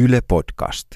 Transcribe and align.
Yle 0.00 0.20
Podcast. 0.28 0.86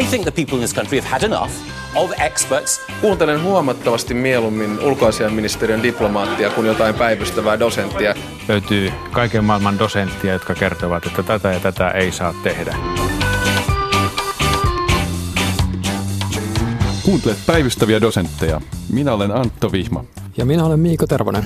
I 0.00 0.04
think 0.10 0.24
the 0.24 0.30
people 0.30 0.54
in 0.54 0.60
this 0.60 0.74
country 0.74 1.00
have 1.00 1.10
had 1.10 1.22
enough 1.22 1.50
of 1.96 2.12
experts. 2.20 2.80
Kuuntelen 3.00 3.42
huomattavasti 3.42 4.14
mieluummin 4.14 4.80
ulkoasiainministeriön 4.80 5.82
diplomaattia 5.82 6.50
kuin 6.50 6.66
jotain 6.66 6.94
päivystävää 6.94 7.58
dosenttia. 7.58 8.14
Löytyy 8.48 8.92
kaiken 9.12 9.44
maailman 9.44 9.78
dosenttia, 9.78 10.32
jotka 10.32 10.54
kertovat, 10.54 11.06
että 11.06 11.22
tätä 11.22 11.52
ja 11.52 11.60
tätä 11.60 11.90
ei 11.90 12.12
saa 12.12 12.34
tehdä. 12.42 12.76
Kuuntelet 17.04 17.38
päivystäviä 17.46 18.00
dosentteja. 18.00 18.60
Minä 18.92 19.12
olen 19.12 19.32
Antto 19.32 19.72
Vihma. 19.72 20.04
Ja 20.36 20.44
minä 20.44 20.64
olen 20.64 20.80
Miiko 20.80 21.06
Tervonen. 21.06 21.44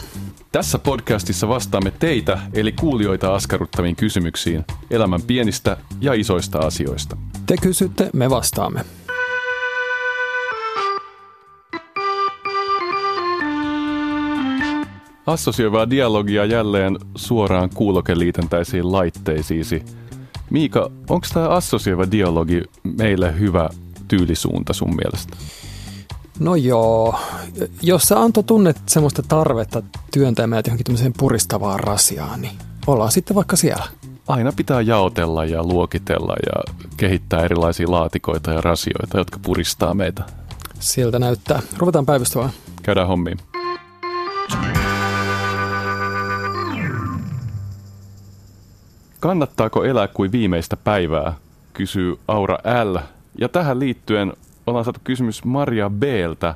Tässä 0.52 0.78
podcastissa 0.78 1.48
vastaamme 1.48 1.90
teitä, 1.90 2.38
eli 2.52 2.72
kuulijoita 2.72 3.34
askarruttaviin 3.34 3.96
kysymyksiin 3.96 4.64
elämän 4.90 5.22
pienistä 5.22 5.76
ja 6.00 6.14
isoista 6.14 6.58
asioista. 6.58 7.16
Te 7.46 7.56
kysytte, 7.62 8.10
me 8.12 8.30
vastaamme. 8.30 8.84
Assosioivaa 15.26 15.90
dialogia 15.90 16.44
jälleen 16.44 16.98
suoraan 17.14 17.70
kuulokeliitäntäisiin 17.74 18.92
laitteisiisi. 18.92 19.82
Miika, 20.50 20.90
onko 21.10 21.26
tämä 21.34 21.48
assosioiva 21.48 22.10
dialogi 22.10 22.62
meille 22.98 23.38
hyvä 23.38 23.68
tyylisuunta 24.08 24.72
sun 24.72 24.96
mielestä? 24.96 25.36
No 26.40 26.54
joo, 26.54 27.18
jos 27.82 28.02
sä 28.02 28.20
Anto 28.20 28.42
tunnet 28.42 28.76
semmoista 28.86 29.22
tarvetta 29.22 29.82
työntää 30.12 30.46
meidät 30.46 30.66
johonkin 30.66 30.84
tämmöiseen 30.84 31.12
puristavaan 31.18 31.80
rasiaan, 31.80 32.40
niin 32.40 32.58
ollaan 32.86 33.12
sitten 33.12 33.34
vaikka 33.34 33.56
siellä. 33.56 33.84
Aina 34.28 34.52
pitää 34.52 34.80
jaotella 34.80 35.44
ja 35.44 35.64
luokitella 35.64 36.34
ja 36.46 36.74
kehittää 36.96 37.44
erilaisia 37.44 37.90
laatikoita 37.90 38.52
ja 38.52 38.60
rasioita, 38.60 39.18
jotka 39.18 39.38
puristaa 39.42 39.94
meitä. 39.94 40.22
Siltä 40.80 41.18
näyttää. 41.18 41.62
Ruvetaan 41.78 42.06
päivystämään. 42.06 42.50
Käydään 42.82 43.08
hommiin. 43.08 43.38
Kannattaako 49.20 49.84
elää 49.84 50.08
kuin 50.08 50.32
viimeistä 50.32 50.76
päivää, 50.76 51.32
kysyy 51.72 52.18
Aura 52.28 52.58
L. 52.84 52.96
Ja 53.38 53.48
tähän 53.48 53.78
liittyen 53.78 54.32
ollaan 54.68 54.84
saatu 54.84 55.00
kysymys 55.04 55.44
Maria 55.44 55.90
B:ltä. 55.90 56.54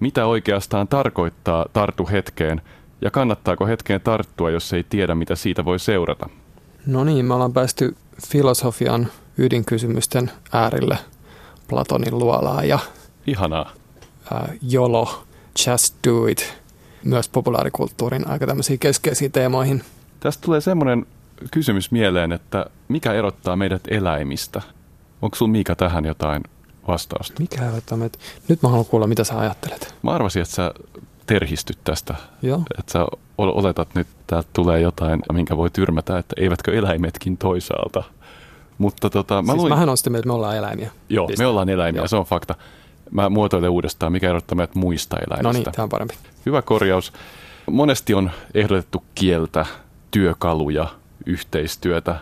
Mitä 0.00 0.26
oikeastaan 0.26 0.88
tarkoittaa 0.88 1.66
tartu 1.72 2.08
hetkeen 2.12 2.62
ja 3.00 3.10
kannattaako 3.10 3.66
hetkeen 3.66 4.00
tarttua, 4.00 4.50
jos 4.50 4.72
ei 4.72 4.84
tiedä, 4.88 5.14
mitä 5.14 5.34
siitä 5.36 5.64
voi 5.64 5.78
seurata? 5.78 6.28
No 6.86 7.04
niin, 7.04 7.24
me 7.24 7.34
ollaan 7.34 7.52
päästy 7.52 7.96
filosofian 8.28 9.08
ydinkysymysten 9.38 10.30
äärille 10.52 10.98
Platonin 11.68 12.18
luolaa 12.18 12.64
ja 12.64 12.78
Ihanaa. 13.26 13.72
ää, 14.32 14.52
YOLO, 14.72 15.24
just 15.66 15.94
do 16.08 16.26
it, 16.26 16.58
myös 17.04 17.28
populaarikulttuurin 17.28 18.28
aika 18.28 18.46
tämmöisiin 18.46 18.78
keskeisiin 18.78 19.32
teemoihin. 19.32 19.82
Tästä 20.20 20.46
tulee 20.46 20.60
semmoinen 20.60 21.06
kysymys 21.50 21.90
mieleen, 21.90 22.32
että 22.32 22.66
mikä 22.88 23.12
erottaa 23.12 23.56
meidät 23.56 23.82
eläimistä? 23.88 24.62
Onko 25.22 25.36
sulla 25.36 25.52
Miika 25.52 25.76
tähän 25.76 26.04
jotain 26.04 26.42
vastausta? 26.88 27.40
Mikä 27.40 27.60
helvettä 27.60 27.96
meitä? 27.96 28.18
Nyt 28.48 28.62
mä 28.62 28.68
haluan 28.68 28.86
kuulla, 28.86 29.06
mitä 29.06 29.24
sä 29.24 29.38
ajattelet. 29.38 29.94
Mä 30.02 30.10
arvasin, 30.10 30.42
että 30.42 30.54
sä 30.54 30.74
terhistyt 31.26 31.78
tästä. 31.84 32.14
Joo. 32.42 32.62
Että 32.78 32.92
sä 32.92 33.06
ol- 33.38 33.58
oletat 33.58 33.88
nyt, 33.94 34.06
että 34.06 34.24
täältä 34.26 34.48
tulee 34.52 34.80
jotain, 34.80 35.22
minkä 35.32 35.56
voi 35.56 35.70
tyrmätä, 35.70 36.18
että 36.18 36.34
eivätkö 36.38 36.78
eläimetkin 36.78 37.36
toisaalta. 37.36 38.02
Mutta 38.78 39.10
tota, 39.10 39.42
mä 39.42 39.52
siis 39.52 39.60
luin... 39.60 39.72
mähän 39.72 39.88
on 39.88 39.96
sitä 39.96 40.10
mieltä, 40.10 40.20
että 40.20 40.28
me 40.28 40.32
ollaan 40.32 40.56
eläimiä. 40.56 40.90
Joo, 41.08 41.26
Piste. 41.26 41.42
me 41.42 41.46
ollaan 41.46 41.68
eläimiä, 41.68 42.00
Joo. 42.00 42.08
se 42.08 42.16
on 42.16 42.24
fakta. 42.24 42.54
Mä 43.10 43.28
muotoilen 43.28 43.70
uudestaan, 43.70 44.12
mikä 44.12 44.28
erottaa 44.28 44.56
meidät 44.56 44.74
muista 44.74 45.16
eläimistä. 45.16 45.42
No 45.42 45.52
niin, 45.52 45.64
tämä 45.64 45.82
on 45.82 45.88
parempi. 45.88 46.14
Hyvä 46.46 46.62
korjaus. 46.62 47.12
Monesti 47.70 48.14
on 48.14 48.30
ehdotettu 48.54 49.04
kieltä, 49.14 49.66
työkaluja, 50.10 50.88
yhteistyötä, 51.26 52.16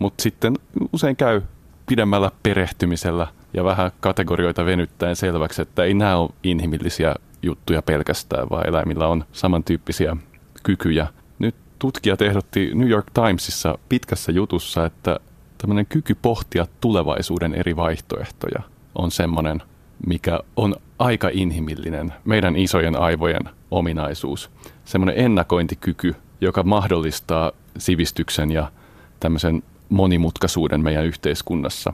mutta 0.00 0.22
sitten 0.22 0.58
usein 0.92 1.16
käy 1.16 1.42
pidemmällä 1.86 2.30
perehtymisellä 2.42 3.26
ja 3.54 3.64
vähän 3.64 3.90
kategorioita 4.00 4.64
venyttäen 4.64 5.16
selväksi, 5.16 5.62
että 5.62 5.84
ei 5.84 5.94
nämä 5.94 6.16
ole 6.16 6.30
inhimillisiä 6.42 7.14
juttuja 7.42 7.82
pelkästään, 7.82 8.50
vaan 8.50 8.68
eläimillä 8.68 9.08
on 9.08 9.24
samantyyppisiä 9.32 10.16
kykyjä. 10.62 11.06
Nyt 11.38 11.54
tutkijat 11.78 12.22
ehdotti 12.22 12.70
New 12.74 12.88
York 12.88 13.06
Timesissa 13.14 13.78
pitkässä 13.88 14.32
jutussa, 14.32 14.86
että 14.86 15.20
tämmöinen 15.58 15.86
kyky 15.86 16.14
pohtia 16.22 16.66
tulevaisuuden 16.80 17.54
eri 17.54 17.76
vaihtoehtoja 17.76 18.62
on 18.94 19.10
semmoinen, 19.10 19.62
mikä 20.06 20.40
on 20.56 20.76
aika 20.98 21.30
inhimillinen, 21.32 22.12
meidän 22.24 22.56
isojen 22.56 23.00
aivojen 23.00 23.42
ominaisuus. 23.70 24.50
Semmoinen 24.84 25.24
ennakointikyky, 25.24 26.16
joka 26.40 26.62
mahdollistaa 26.62 27.52
sivistyksen 27.78 28.50
ja 28.50 28.72
tämmöisen 29.20 29.62
monimutkaisuuden 29.88 30.80
meidän 30.80 31.04
yhteiskunnassa. 31.04 31.92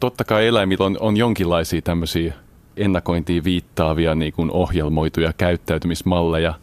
Totta 0.00 0.24
kai 0.24 0.46
eläimillä 0.46 0.86
on, 0.86 0.96
on 1.00 1.16
jonkinlaisia 1.16 1.82
tämmöisiä 1.82 2.34
ennakointiin 2.76 3.44
viittaavia 3.44 4.14
niin 4.14 4.32
kuin 4.32 4.50
ohjelmoituja 4.50 5.32
käyttäytymismalleja, 5.32 6.54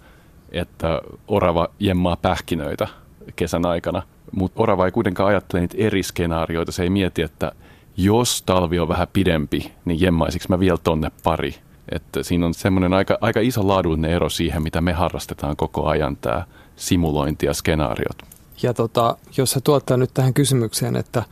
että 0.52 1.02
orava 1.28 1.68
jemmaa 1.80 2.16
pähkinöitä 2.16 2.88
kesän 3.36 3.66
aikana. 3.66 4.02
Mutta 4.32 4.64
orava 4.64 4.86
ei 4.86 4.92
kuitenkaan 4.92 5.30
ajattele 5.30 5.62
niitä 5.62 5.76
eri 5.78 6.04
skenaarioita. 6.04 6.72
Se 6.72 6.84
ei 6.84 6.90
mieti, 6.90 7.22
että 7.22 7.52
jos 7.98 8.42
talvi 8.42 8.80
on 8.80 8.88
vähän 8.88 9.08
pidempi, 9.14 9.72
niin 9.86 10.02
jemmaisinko 10.02 10.46
mä 10.50 10.60
vielä 10.60 10.78
tonne 10.84 11.12
pari. 11.24 11.56
Että 11.92 12.24
siinä 12.24 12.46
on 12.46 12.54
semmoinen 12.54 12.94
aika, 12.94 13.18
aika 13.22 13.40
iso 13.40 13.68
laadullinen 13.68 14.12
ero 14.12 14.30
siihen, 14.30 14.64
mitä 14.64 14.82
me 14.82 14.94
harrastetaan 14.94 15.56
koko 15.56 15.86
ajan, 15.88 16.18
tämä 16.18 16.46
simulointi 16.76 17.46
ja 17.46 17.54
skenaariot. 17.54 18.24
Ja 18.64 18.74
tota, 18.74 19.18
jos 19.38 19.52
sä 19.52 19.62
tuottaa 19.62 19.98
nyt 19.98 20.14
tähän 20.14 20.34
kysymykseen, 20.34 20.96
että 20.96 21.24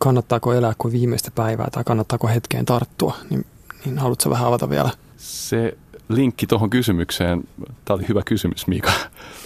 kannattaako 0.00 0.52
elää 0.52 0.72
kuin 0.78 0.92
viimeistä 0.92 1.30
päivää 1.30 1.68
tai 1.72 1.84
kannattaako 1.84 2.28
hetkeen 2.28 2.64
tarttua, 2.64 3.16
niin, 3.30 3.46
niin 3.84 3.98
haluatko 3.98 4.30
vähän 4.30 4.46
avata 4.46 4.70
vielä? 4.70 4.90
Se 5.16 5.78
linkki 6.08 6.46
tuohon 6.46 6.70
kysymykseen, 6.70 7.44
tämä 7.84 7.94
oli 7.94 8.08
hyvä 8.08 8.22
kysymys 8.24 8.66
Miika, 8.66 8.92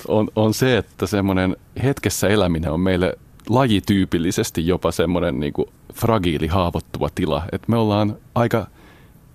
on, 0.08 0.28
on 0.36 0.54
se, 0.54 0.76
että 0.76 1.06
semmoinen 1.06 1.56
hetkessä 1.82 2.28
eläminen 2.28 2.70
on 2.70 2.80
meille 2.80 3.18
lajityypillisesti 3.48 4.66
jopa 4.66 4.92
semmoinen 4.92 5.40
niin 5.40 5.52
kuin 5.52 5.68
fragiili, 5.94 6.46
haavoittuva 6.46 7.08
tila. 7.14 7.42
Että 7.52 7.70
me 7.70 7.76
ollaan 7.76 8.16
aika 8.34 8.66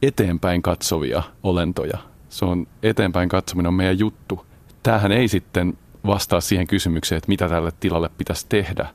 eteenpäin 0.02 0.62
katsovia 0.62 1.24
olentoja. 1.44 1.98
Se 2.30 2.46
on 2.46 2.68
eteenpäin 2.84 3.30
katsominen 3.30 3.68
on 3.68 3.74
meidän 3.74 4.00
juttu. 4.00 4.46
Tämähän 4.84 5.12
ei 5.12 5.28
sitten 5.28 5.78
vastaa 6.06 6.42
siihen 6.42 6.68
kysymykseen, 6.68 7.18
että 7.18 7.30
mitä 7.30 7.50
tälle 7.50 7.72
tilalle 7.80 8.10
pitäisi 8.18 8.46
tehdä. 8.50 8.88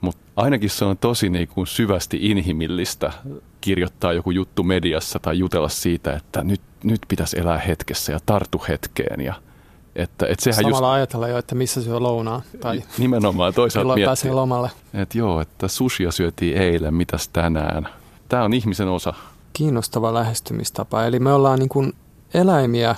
Mutta 0.00 0.22
ainakin 0.36 0.70
se 0.70 0.84
on 0.84 0.98
tosi 0.98 1.30
niin 1.30 1.48
kuin 1.48 1.66
syvästi 1.66 2.18
inhimillistä 2.20 3.12
kirjoittaa 3.60 4.12
joku 4.12 4.30
juttu 4.30 4.62
mediassa 4.62 5.18
tai 5.18 5.38
jutella 5.38 5.68
siitä, 5.68 6.12
että 6.12 6.44
nyt, 6.44 6.60
nyt 6.84 7.00
pitäisi 7.08 7.38
elää 7.38 7.58
hetkessä 7.58 8.12
ja 8.12 8.18
tartu 8.26 8.62
hetkeen. 8.68 9.20
Ja, 9.20 9.34
että, 9.96 10.26
että 10.26 10.44
sehän 10.44 10.62
Samalla 10.62 10.88
just 10.88 10.94
ajatella 10.94 11.28
jo, 11.28 11.38
että 11.38 11.54
missä 11.54 11.82
syö 11.82 12.00
lounaa 12.00 12.42
tai 12.60 12.82
nimenomaan 12.98 13.54
toisaalta 13.54 13.94
miettii, 13.94 14.06
pääsee 14.06 14.32
lomalle. 14.32 14.70
että 14.94 15.18
joo, 15.18 15.40
että 15.40 15.68
sushia 15.68 16.12
syötiin 16.12 16.56
eilen, 16.56 16.94
mitäs 16.94 17.28
tänään. 17.28 17.88
Tämä 18.28 18.44
on 18.44 18.54
ihmisen 18.54 18.88
osa. 18.88 19.14
Kiinnostava 19.52 20.14
lähestymistapa. 20.14 21.04
Eli 21.04 21.18
me 21.20 21.32
ollaan 21.32 21.58
niin 21.58 21.68
kuin 21.68 21.92
eläimiä, 22.34 22.96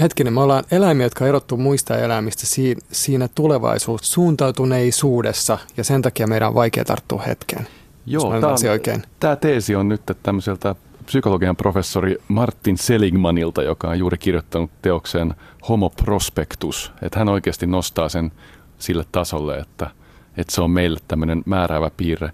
hetkinen, 0.00 0.32
me 0.32 0.40
ollaan 0.40 0.64
eläimiä, 0.70 1.06
jotka 1.06 1.26
erottuu 1.26 1.58
muista 1.58 1.98
eläimistä 1.98 2.46
siinä, 2.46 2.80
siinä 2.92 3.28
tulevaisuus 3.34 4.12
suuntautuneisuudessa 4.12 5.58
ja 5.76 5.84
sen 5.84 6.02
takia 6.02 6.26
meidän 6.26 6.48
on 6.48 6.54
vaikea 6.54 6.84
tarttua 6.84 7.22
hetkeen. 7.22 7.66
jos 8.06 8.26
mä 8.26 8.36
ymmärsin 8.36 8.70
oikein. 8.70 9.02
Tämä 9.20 9.36
teesi 9.36 9.74
on 9.74 9.88
nyt 9.88 10.02
tämmöiseltä 10.22 10.74
psykologian 11.06 11.56
professori 11.56 12.16
Martin 12.28 12.78
Seligmanilta, 12.78 13.62
joka 13.62 13.88
on 13.88 13.98
juuri 13.98 14.18
kirjoittanut 14.18 14.70
teoksen 14.82 15.34
Homo 15.68 15.90
Prospectus. 15.90 16.92
Että 17.02 17.18
hän 17.18 17.28
oikeasti 17.28 17.66
nostaa 17.66 18.08
sen 18.08 18.32
sille 18.78 19.04
tasolle, 19.12 19.58
että, 19.58 19.90
että 20.36 20.54
se 20.54 20.62
on 20.62 20.70
meille 20.70 20.98
tämmöinen 21.08 21.42
määräävä 21.46 21.90
piirre. 21.96 22.30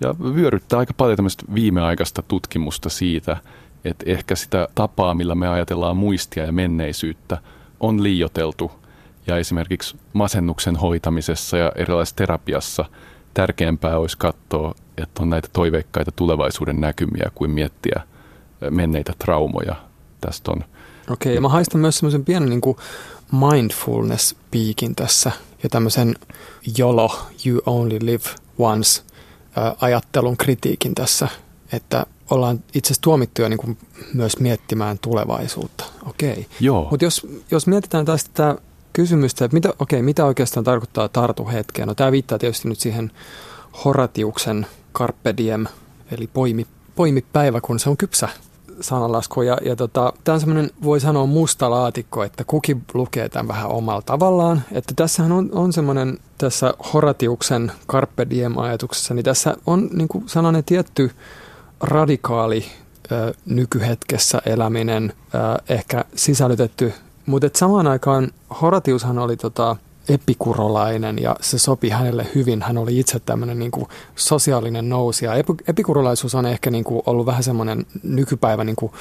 Ja 0.00 0.14
vyöryttää 0.34 0.78
aika 0.78 0.94
paljon 0.94 1.16
tämmöistä 1.16 1.44
viimeaikaista 1.54 2.22
tutkimusta 2.22 2.88
siitä, 2.88 3.36
että 3.84 4.04
ehkä 4.06 4.34
sitä 4.34 4.68
tapaa, 4.74 5.14
millä 5.14 5.34
me 5.34 5.48
ajatellaan 5.48 5.96
muistia 5.96 6.44
ja 6.44 6.52
menneisyyttä, 6.52 7.38
on 7.80 8.02
liioteltu. 8.02 8.72
Ja 9.26 9.36
esimerkiksi 9.36 9.96
masennuksen 10.12 10.76
hoitamisessa 10.76 11.56
ja 11.56 11.72
erilaisessa 11.76 12.16
terapiassa 12.16 12.84
tärkeämpää 13.34 13.98
olisi 13.98 14.18
katsoa, 14.18 14.74
että 14.96 15.22
on 15.22 15.30
näitä 15.30 15.48
toiveikkaita 15.52 16.12
tulevaisuuden 16.12 16.80
näkymiä 16.80 17.30
kuin 17.34 17.50
miettiä 17.50 18.00
menneitä 18.70 19.12
traumoja. 19.18 19.76
Tästä 20.20 20.50
on 20.50 20.64
Okei, 21.10 21.34
ja 21.34 21.40
mä 21.40 21.48
haistan 21.48 21.80
myös 21.80 21.98
semmoisen 21.98 22.24
pienen 22.24 22.48
niin 22.48 22.60
mindfulness-piikin 23.32 24.94
tässä 24.94 25.32
ja 25.62 25.68
tämmöisen 25.68 26.14
YOLO, 26.78 27.18
you 27.46 27.62
only 27.66 27.98
live 28.00 28.24
once, 28.58 29.02
ajattelun 29.80 30.36
kritiikin 30.36 30.94
tässä, 30.94 31.28
että 31.72 32.06
ollaan 32.30 32.60
itse 32.74 32.86
asiassa 32.86 33.02
tuomittuja 33.02 33.48
niin 33.48 33.58
kuin 33.58 33.78
myös 34.14 34.38
miettimään 34.38 34.98
tulevaisuutta. 34.98 35.84
Okei. 36.08 36.46
Mutta 36.90 37.04
jos, 37.04 37.26
jos 37.50 37.66
mietitään 37.66 38.04
taas 38.04 38.24
tätä 38.24 38.56
kysymystä, 38.92 39.44
että 39.44 39.54
mitä, 39.54 39.74
okei, 39.78 40.02
mitä 40.02 40.24
oikeastaan 40.24 40.64
tarkoittaa 40.64 41.08
tartu 41.08 41.48
hetkeen? 41.48 41.88
No 41.88 41.94
tämä 41.94 42.12
viittaa 42.12 42.38
tietysti 42.38 42.68
nyt 42.68 42.80
siihen 42.80 43.10
Horatiuksen 43.84 44.66
Carpe 44.94 45.34
Diem, 45.36 45.66
eli 46.10 46.26
poimi, 46.26 46.66
poimi 46.94 47.24
päivä, 47.32 47.60
kun 47.60 47.78
se 47.78 47.90
on 47.90 47.96
kypsä 47.96 48.28
sananlasku. 48.80 49.42
Ja, 49.42 49.58
ja 49.64 49.76
tota, 49.76 50.12
tämä 50.24 50.34
on 50.34 50.40
semmoinen, 50.40 50.70
voi 50.82 51.00
sanoa 51.00 51.26
musta 51.26 51.70
laatikko, 51.70 52.24
että 52.24 52.44
kukin 52.44 52.82
lukee 52.94 53.28
tämän 53.28 53.48
vähän 53.48 53.70
omalla 53.70 54.02
tavallaan. 54.02 54.62
Että 54.72 54.92
tässähän 54.96 55.32
on, 55.32 55.48
on 55.52 55.72
semmoinen 55.72 56.18
tässä 56.38 56.74
Horatiuksen 56.92 57.72
Carpe 57.88 58.26
Diem-ajatuksessa, 58.30 59.14
niin 59.14 59.24
tässä 59.24 59.56
on 59.66 59.88
niin 59.92 60.08
kuin 60.08 60.28
sellainen 60.28 60.64
tietty 60.64 61.10
radikaali 61.80 62.64
ö, 63.12 63.34
nykyhetkessä 63.46 64.42
eläminen 64.46 65.12
ö, 65.34 65.38
ehkä 65.68 66.04
sisällytetty. 66.14 66.92
Mutta 67.26 67.48
samaan 67.54 67.86
aikaan 67.86 68.30
Horatiushan 68.60 69.18
oli 69.18 69.36
tota, 69.36 69.76
epikurolainen 70.08 71.18
ja 71.18 71.36
se 71.40 71.58
sopi 71.58 71.88
hänelle 71.88 72.26
hyvin. 72.34 72.62
Hän 72.62 72.78
oli 72.78 72.98
itse 72.98 73.20
tämmöinen 73.20 73.58
niin 73.58 73.70
kuin 73.70 73.86
sosiaalinen 74.16 74.88
nousija. 74.88 75.34
Epi- 75.34 75.64
epikurolaisuus 75.68 76.34
on 76.34 76.46
ehkä 76.46 76.70
niin 76.70 76.84
kuin 76.84 77.02
ollut 77.06 77.26
vähän 77.26 77.42
semmoinen 77.42 77.86
nykypäivä 78.02 78.64
niin 78.64 78.76
kuin 78.76 78.92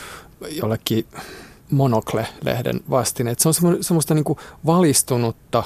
jollekin 0.52 1.06
Monokle-lehden 1.72 2.80
vastine. 2.90 3.32
Et 3.32 3.40
se 3.40 3.50
on 3.50 3.54
semmo- 3.54 3.78
semmoista 3.84 4.14
niin 4.14 4.24
kuin 4.24 4.40
valistunutta 4.66 5.64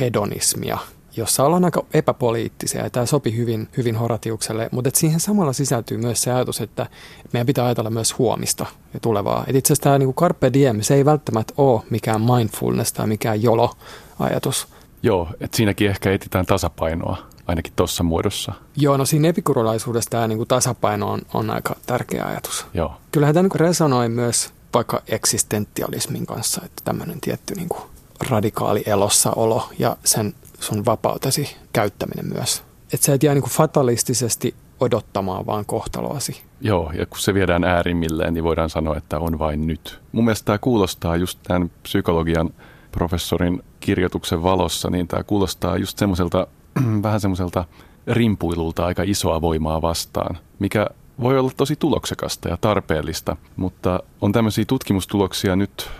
hedonismia, 0.00 0.78
jossa 1.16 1.44
ollaan 1.44 1.64
aika 1.64 1.84
epäpoliittisia 1.94 2.82
ja 2.82 2.90
tämä 2.90 3.06
sopi 3.06 3.36
hyvin, 3.36 3.68
hyvin 3.76 3.96
Horatiukselle, 3.96 4.68
mutta 4.72 4.88
et 4.88 4.94
siihen 4.94 5.20
samalla 5.20 5.52
sisältyy 5.52 5.98
myös 5.98 6.22
se 6.22 6.32
ajatus, 6.32 6.60
että 6.60 6.86
meidän 7.32 7.46
pitää 7.46 7.64
ajatella 7.64 7.90
myös 7.90 8.18
huomista 8.18 8.66
ja 8.94 9.00
tulevaa. 9.00 9.44
Et 9.46 9.56
itse 9.56 9.72
asiassa 9.72 9.82
tämä 9.82 9.98
niin 9.98 10.14
Carpe 10.14 10.52
Diem, 10.52 10.80
se 10.80 10.94
ei 10.94 11.04
välttämättä 11.04 11.54
ole 11.56 11.82
mikään 11.90 12.20
mindfulness 12.20 12.92
tai 12.92 13.06
mikään 13.06 13.42
jolo-ajatus. 13.42 14.68
Joo, 15.02 15.28
että 15.40 15.56
siinäkin 15.56 15.90
ehkä 15.90 16.12
etsitään 16.12 16.46
tasapainoa, 16.46 17.16
ainakin 17.46 17.72
tuossa 17.76 18.02
muodossa. 18.02 18.52
Joo, 18.76 18.96
no 18.96 19.04
siinä 19.04 19.28
epikurolaisuudessa 19.28 20.10
tämä 20.10 20.28
niin 20.28 20.48
tasapaino 20.48 21.10
on, 21.10 21.22
on 21.34 21.50
aika 21.50 21.76
tärkeä 21.86 22.24
ajatus. 22.26 22.66
Joo. 22.74 22.92
Kyllähän 23.12 23.34
tämä 23.34 23.42
niin 23.42 23.60
resonoi 23.60 24.08
myös 24.08 24.50
vaikka 24.74 25.02
eksistentialismin 25.08 26.26
kanssa, 26.26 26.62
että 26.64 26.82
tämmöinen 26.84 27.20
tietty 27.20 27.54
niin 27.54 27.68
kuin 27.68 27.82
radikaali 28.30 28.82
elossaolo 28.86 29.68
ja 29.78 29.96
sen 30.04 30.34
sun 30.64 30.84
vapautesi 30.84 31.56
käyttäminen 31.72 32.26
myös. 32.34 32.62
Että 32.92 33.06
sä 33.06 33.14
et 33.14 33.22
jää 33.22 33.34
niin 33.34 33.44
fatalistisesti 33.44 34.54
odottamaan 34.80 35.46
vaan 35.46 35.64
kohtaloasi. 35.66 36.42
Joo, 36.60 36.92
ja 36.98 37.06
kun 37.06 37.18
se 37.18 37.34
viedään 37.34 37.64
äärimmilleen, 37.64 38.34
niin 38.34 38.44
voidaan 38.44 38.70
sanoa, 38.70 38.96
että 38.96 39.18
on 39.18 39.38
vain 39.38 39.66
nyt. 39.66 40.00
Mun 40.12 40.24
mielestä 40.24 40.44
tämä 40.44 40.58
kuulostaa 40.58 41.16
just 41.16 41.38
tämän 41.42 41.70
psykologian 41.82 42.50
professorin 42.92 43.62
kirjoituksen 43.80 44.42
valossa, 44.42 44.90
niin 44.90 45.08
tämä 45.08 45.22
kuulostaa 45.22 45.76
just 45.76 45.98
semmoiselta, 45.98 46.46
vähän 47.02 47.20
semmoiselta 47.20 47.64
rimpuilulta 48.06 48.86
aika 48.86 49.02
isoa 49.06 49.40
voimaa 49.40 49.82
vastaan, 49.82 50.38
mikä 50.58 50.86
voi 51.20 51.38
olla 51.38 51.50
tosi 51.56 51.76
tuloksekasta 51.76 52.48
ja 52.48 52.56
tarpeellista, 52.60 53.36
mutta 53.56 54.02
on 54.20 54.32
tämmöisiä 54.32 54.64
tutkimustuloksia 54.64 55.56
nyt 55.56 55.90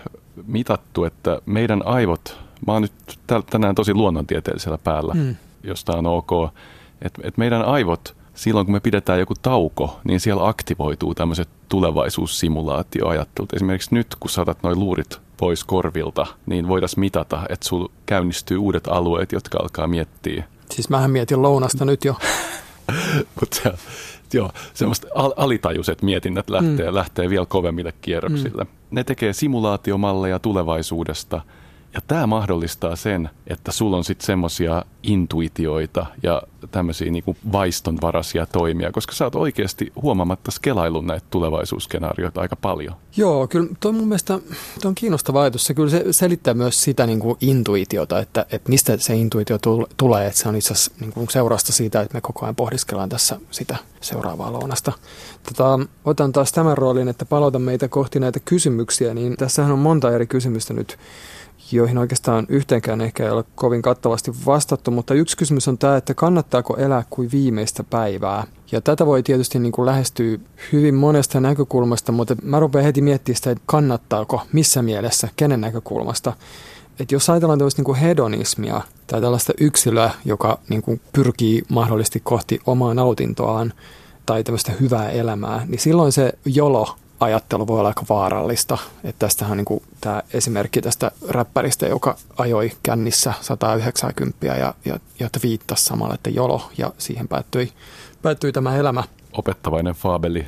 mitattu, 0.47 1.03
että 1.03 1.41
meidän 1.45 1.81
aivot, 1.85 2.44
mä 2.67 2.73
oon 2.73 2.81
nyt 2.81 3.19
tänään 3.49 3.75
tosi 3.75 3.93
luonnontieteellisellä 3.93 4.77
päällä, 4.77 5.13
mm. 5.13 5.35
josta 5.63 5.97
on 5.97 6.05
ok, 6.05 6.31
että 7.01 7.21
et 7.23 7.37
meidän 7.37 7.65
aivot, 7.65 8.15
silloin 8.35 8.65
kun 8.65 8.73
me 8.73 8.79
pidetään 8.79 9.19
joku 9.19 9.33
tauko, 9.41 9.99
niin 10.03 10.19
siellä 10.19 10.47
aktivoituu 10.47 11.15
tämmöiset 11.15 11.49
tulevaisuussimulaatioajattelut. 11.69 13.53
Esimerkiksi 13.53 13.95
nyt, 13.95 14.07
kun 14.19 14.29
saatat 14.29 14.63
noin 14.63 14.79
luurit 14.79 15.19
pois 15.37 15.63
korvilta, 15.63 16.25
niin 16.45 16.67
voitaisiin 16.67 16.99
mitata, 16.99 17.41
että 17.49 17.67
sul 17.67 17.87
käynnistyy 18.05 18.57
uudet 18.57 18.87
alueet, 18.87 19.31
jotka 19.31 19.57
alkaa 19.61 19.87
miettiä. 19.87 20.43
Siis 20.71 20.89
mähän 20.89 21.11
mietin 21.11 21.41
lounasta 21.41 21.85
nyt 21.85 22.05
jo. 22.05 22.15
Mutta 23.39 23.77
joo, 24.33 24.51
semmoista 24.73 25.07
al- 25.15 25.33
alitajuiset 25.37 26.01
mietinnät 26.01 26.49
lähtee, 26.49 26.89
mm. 26.89 26.95
lähtee 26.95 27.29
vielä 27.29 27.45
kovemmille 27.45 27.93
kierroksille. 28.01 28.63
Mm. 28.63 28.69
Ne 28.91 29.03
tekee 29.03 29.33
simulaatiomalleja 29.33 30.39
tulevaisuudesta– 30.39 31.41
ja 31.95 32.01
tämä 32.07 32.27
mahdollistaa 32.27 32.95
sen, 32.95 33.29
että 33.47 33.71
sulla 33.71 33.97
on 33.97 34.03
sitten 34.03 34.25
semmoisia 34.25 34.85
intuitioita 35.03 36.05
ja 36.23 36.41
tämmöisiä 36.71 37.11
niinku 37.11 37.37
vaistonvaraisia 37.51 38.45
toimia, 38.45 38.91
koska 38.91 39.13
sä 39.13 39.25
oot 39.25 39.35
oikeasti 39.35 39.91
huomaamatta 40.01 40.51
skelailun 40.51 41.07
näitä 41.07 41.25
tulevaisuusskenaarioita 41.29 42.41
aika 42.41 42.55
paljon. 42.55 42.95
Joo, 43.17 43.47
kyllä 43.47 43.69
tuo 43.79 43.91
mun 43.91 44.07
mielestä 44.07 44.39
tuo 44.81 44.89
on 44.89 44.95
kiinnostava 44.95 45.41
ajatus. 45.41 45.65
Se 45.65 45.73
kyllä 45.73 45.89
se 45.89 46.03
selittää 46.11 46.53
myös 46.53 46.83
sitä 46.83 47.05
niin 47.05 47.19
kuin 47.19 47.37
intuitiota, 47.41 48.19
että, 48.19 48.45
että 48.51 48.69
mistä 48.69 48.97
se 48.97 49.15
intuitio 49.15 49.57
tulee. 49.97 50.27
Että 50.27 50.39
se 50.39 50.49
on 50.49 50.55
itse 50.55 50.73
asiassa 50.73 50.91
niin 50.99 51.13
kuin 51.13 51.29
seurausta 51.29 51.73
siitä, 51.73 52.01
että 52.01 52.13
me 52.13 52.21
koko 52.21 52.45
ajan 52.45 52.55
pohdiskellaan 52.55 53.09
tässä 53.09 53.39
sitä 53.51 53.77
seuraavaa 54.01 54.53
lounasta. 54.53 54.91
Tota, 55.43 55.79
otan 56.05 56.31
taas 56.31 56.51
tämän 56.51 56.77
roolin, 56.77 57.07
että 57.07 57.25
palautan 57.25 57.61
meitä 57.61 57.87
kohti 57.87 58.19
näitä 58.19 58.39
kysymyksiä, 58.39 59.13
niin 59.13 59.37
tässähän 59.37 59.71
on 59.71 59.79
monta 59.79 60.11
eri 60.11 60.27
kysymystä 60.27 60.73
nyt 60.73 60.97
joihin 61.71 61.97
oikeastaan 61.97 62.45
yhteenkään 62.49 63.01
ehkä 63.01 63.23
ei 63.23 63.29
ole 63.29 63.43
kovin 63.55 63.81
kattavasti 63.81 64.31
vastattu, 64.45 64.91
mutta 64.91 65.13
yksi 65.13 65.37
kysymys 65.37 65.67
on 65.67 65.77
tämä, 65.77 65.97
että 65.97 66.13
kannattaako 66.13 66.77
elää 66.77 67.03
kuin 67.09 67.31
viimeistä 67.31 67.83
päivää. 67.83 68.47
Ja 68.71 68.81
tätä 68.81 69.05
voi 69.05 69.23
tietysti 69.23 69.59
niin 69.59 69.71
kuin 69.71 69.85
lähestyä 69.85 70.37
hyvin 70.71 70.95
monesta 70.95 71.39
näkökulmasta, 71.39 72.11
mutta 72.11 72.35
mä 72.43 72.59
rupean 72.59 72.85
heti 72.85 73.01
miettimään 73.01 73.35
sitä, 73.35 73.51
että 73.51 73.63
kannattaako, 73.65 74.41
missä 74.51 74.81
mielessä, 74.81 75.29
kenen 75.35 75.61
näkökulmasta. 75.61 76.33
Että 76.99 77.15
jos 77.15 77.29
ajatellaan 77.29 77.59
tällaista 77.59 77.79
niin 77.79 77.85
kuin 77.85 77.99
hedonismia 77.99 78.81
tai 79.07 79.21
tällaista 79.21 79.53
yksilöä, 79.59 80.11
joka 80.25 80.59
niin 80.69 80.81
kuin 80.81 81.01
pyrkii 81.13 81.63
mahdollisesti 81.69 82.19
kohti 82.23 82.59
omaa 82.65 82.93
nautintoaan 82.93 83.73
tai 84.25 84.43
tämmöistä 84.43 84.71
hyvää 84.81 85.09
elämää, 85.09 85.65
niin 85.67 85.79
silloin 85.79 86.11
se 86.11 86.33
jolo 86.45 86.95
ajattelu 87.19 87.67
voi 87.67 87.79
olla 87.79 87.89
aika 87.89 88.05
vaarallista. 88.09 88.77
Että 89.03 89.19
tästähän 89.19 89.51
on 89.51 89.57
niin 89.57 89.65
kuin 89.65 89.83
tämä 90.01 90.23
esimerkki 90.33 90.81
tästä 90.81 91.11
räppäristä, 91.27 91.87
joka 91.87 92.17
ajoi 92.37 92.71
kännissä 92.83 93.33
190 93.41 94.45
ja, 94.45 94.73
ja, 94.85 94.99
ja 95.19 95.29
viittasi 95.43 95.85
samalla, 95.85 96.13
että 96.15 96.29
jolo, 96.29 96.69
ja 96.77 96.93
siihen 96.97 97.27
päättyi, 97.27 97.71
päättyi 98.21 98.51
tämä 98.51 98.75
elämä. 98.75 99.03
Opettavainen 99.33 99.93
faabeli. 99.93 100.45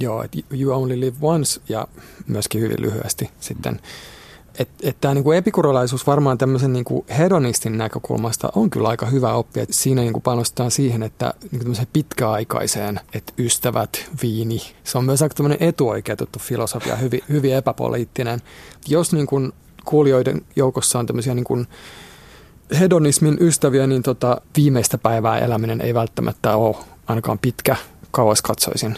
Joo, 0.00 0.22
että 0.22 0.38
you 0.50 0.82
only 0.82 1.00
live 1.00 1.16
once, 1.22 1.60
ja 1.68 1.88
myöskin 2.26 2.60
hyvin 2.60 2.82
lyhyesti 2.82 3.30
sitten 3.40 3.80
että 4.58 4.88
et 4.88 4.96
tämä 5.00 5.14
niinku 5.14 5.32
epikurolaisuus 5.32 6.06
varmaan 6.06 6.38
tämmöisen 6.38 6.72
niinku 6.72 7.04
hedonistin 7.18 7.78
näkökulmasta 7.78 8.48
on 8.54 8.70
kyllä 8.70 8.88
aika 8.88 9.06
hyvä 9.06 9.32
oppia. 9.32 9.62
Et 9.62 9.72
siinä 9.72 10.02
niinku 10.02 10.20
panostetaan 10.20 10.70
siihen, 10.70 11.02
että 11.02 11.34
niinku 11.50 11.72
pitkäaikaiseen, 11.92 13.00
että 13.12 13.32
ystävät, 13.38 14.10
viini, 14.22 14.62
se 14.84 14.98
on 14.98 15.04
myös 15.04 15.22
aika 15.22 15.34
tämmöinen 15.34 15.68
etuoikeutettu 15.68 16.38
filosofia, 16.38 16.96
hyvin, 16.96 17.20
hyvin 17.28 17.54
epäpoliittinen. 17.54 18.42
Jos 18.88 19.12
niinku 19.12 19.40
kuulijoiden 19.84 20.42
joukossa 20.56 20.98
on 20.98 21.06
tämmöisiä 21.06 21.34
niinku 21.34 21.64
hedonismin 22.80 23.36
ystäviä, 23.40 23.86
niin 23.86 24.02
tota, 24.02 24.40
viimeistä 24.56 24.98
päivää 24.98 25.38
eläminen 25.38 25.80
ei 25.80 25.94
välttämättä 25.94 26.56
ole 26.56 26.76
ainakaan 27.06 27.38
pitkä, 27.38 27.76
kauas 28.10 28.42
katsoisin 28.42 28.96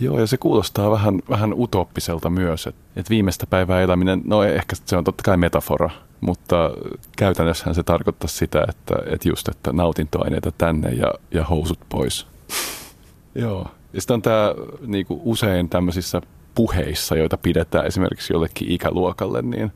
Joo, 0.00 0.20
ja 0.20 0.26
se 0.26 0.36
kuulostaa 0.36 0.90
vähän, 0.90 1.22
vähän 1.30 1.54
utooppiselta 1.56 2.30
myös, 2.30 2.66
että 2.66 2.80
et 2.96 3.10
viimeistä 3.10 3.46
päivää 3.46 3.80
eläminen, 3.80 4.22
no 4.24 4.42
ehkä 4.42 4.76
se 4.84 4.96
on 4.96 5.04
totta 5.04 5.22
kai 5.22 5.36
metafora, 5.36 5.90
mutta 6.20 6.70
käytännössähän 7.16 7.74
se 7.74 7.82
tarkoittaa 7.82 8.28
sitä, 8.28 8.64
että, 8.68 8.94
että 9.06 9.28
just, 9.28 9.48
että 9.48 9.72
nautintoaineita 9.72 10.52
tänne 10.58 10.90
ja, 10.90 11.14
ja 11.30 11.44
housut 11.44 11.78
pois. 11.88 12.26
Joo. 13.34 13.66
Ja 13.92 14.00
sitten 14.00 14.14
on 14.14 14.22
tämä 14.22 14.54
niinku 14.86 15.20
usein 15.24 15.68
tämmöisissä 15.68 16.22
puheissa, 16.54 17.16
joita 17.16 17.36
pidetään 17.36 17.86
esimerkiksi 17.86 18.32
jollekin 18.32 18.70
ikäluokalle, 18.70 19.42
niin, 19.42 19.72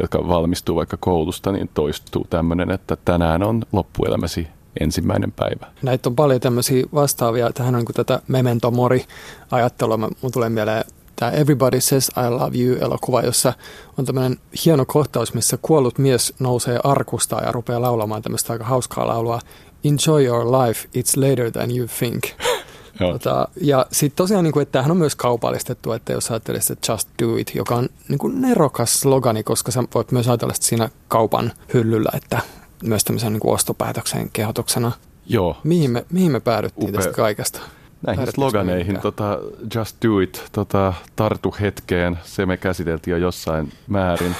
jotka 0.00 0.28
valmistuu 0.28 0.76
vaikka 0.76 0.96
koulusta, 0.96 1.52
niin 1.52 1.70
toistuu 1.74 2.26
tämmöinen, 2.30 2.70
että 2.70 2.96
tänään 3.04 3.42
on 3.42 3.62
loppuelämäsi 3.72 4.48
ensimmäinen 4.80 5.32
päivä. 5.32 5.66
Näitä 5.82 6.08
on 6.08 6.16
paljon 6.16 6.40
tämmöisiä 6.40 6.84
vastaavia. 6.94 7.52
Tähän 7.52 7.74
on 7.74 7.78
niin 7.80 7.94
tätä 7.94 8.20
memento 8.28 8.70
mori-ajattelua. 8.70 9.96
Mun 9.96 10.32
tulee 10.32 10.48
mieleen 10.48 10.84
tämä 11.16 11.30
Everybody 11.30 11.80
Says 11.80 12.08
I 12.08 12.30
Love 12.30 12.58
You-elokuva, 12.58 13.22
jossa 13.22 13.52
on 13.98 14.04
tämmöinen 14.04 14.38
hieno 14.64 14.84
kohtaus, 14.86 15.34
missä 15.34 15.58
kuollut 15.62 15.98
mies 15.98 16.34
nousee 16.38 16.80
arkusta 16.84 17.36
ja 17.44 17.52
rupeaa 17.52 17.82
laulamaan 17.82 18.22
tämmöistä 18.22 18.52
aika 18.52 18.64
hauskaa 18.64 19.06
laulua 19.06 19.40
Enjoy 19.84 20.24
your 20.24 20.46
life, 20.46 20.88
it's 20.98 21.28
later 21.30 21.50
than 21.50 21.76
you 21.76 21.86
think. 21.98 22.22
Tota, 22.98 23.48
ja 23.60 23.86
sitten 23.92 24.16
tosiaan, 24.16 24.44
niin 24.44 24.52
kuin, 24.52 24.62
että 24.62 24.72
tämähän 24.72 24.90
on 24.90 24.96
myös 24.96 25.16
kaupallistettu, 25.16 25.92
että 25.92 26.12
jos 26.12 26.30
ajattelee 26.30 26.60
että 26.72 26.92
Just 26.92 27.08
Do 27.22 27.36
It, 27.36 27.54
joka 27.54 27.74
on 27.74 27.88
niin 28.08 28.18
kuin 28.18 28.40
nerokas 28.40 29.00
slogani, 29.00 29.42
koska 29.42 29.72
sä 29.72 29.84
voit 29.94 30.12
myös 30.12 30.28
ajatella 30.28 30.54
sitä 30.54 30.66
siinä 30.66 30.90
kaupan 31.08 31.52
hyllyllä, 31.74 32.10
että 32.14 32.40
myös 32.86 33.04
tämmöisen 33.04 33.32
niin 33.32 33.40
ostopäätöksen 33.44 34.30
kehotuksena. 34.32 34.92
Joo, 35.26 35.56
Mihin 35.64 35.90
me, 35.90 36.04
mihin 36.12 36.32
me 36.32 36.40
päädyttiin 36.40 36.88
Upea. 36.88 37.00
tästä 37.00 37.12
kaikesta? 37.16 37.60
näihin 38.06 38.26
sloganeihin, 38.34 39.00
tota, 39.00 39.38
just 39.74 39.96
do 40.06 40.20
it, 40.20 40.44
tota, 40.52 40.92
tartu 41.16 41.54
hetkeen, 41.60 42.18
se 42.24 42.46
me 42.46 42.56
käsiteltiin 42.56 43.12
jo 43.12 43.18
jossain 43.18 43.72
määrin. 43.86 44.34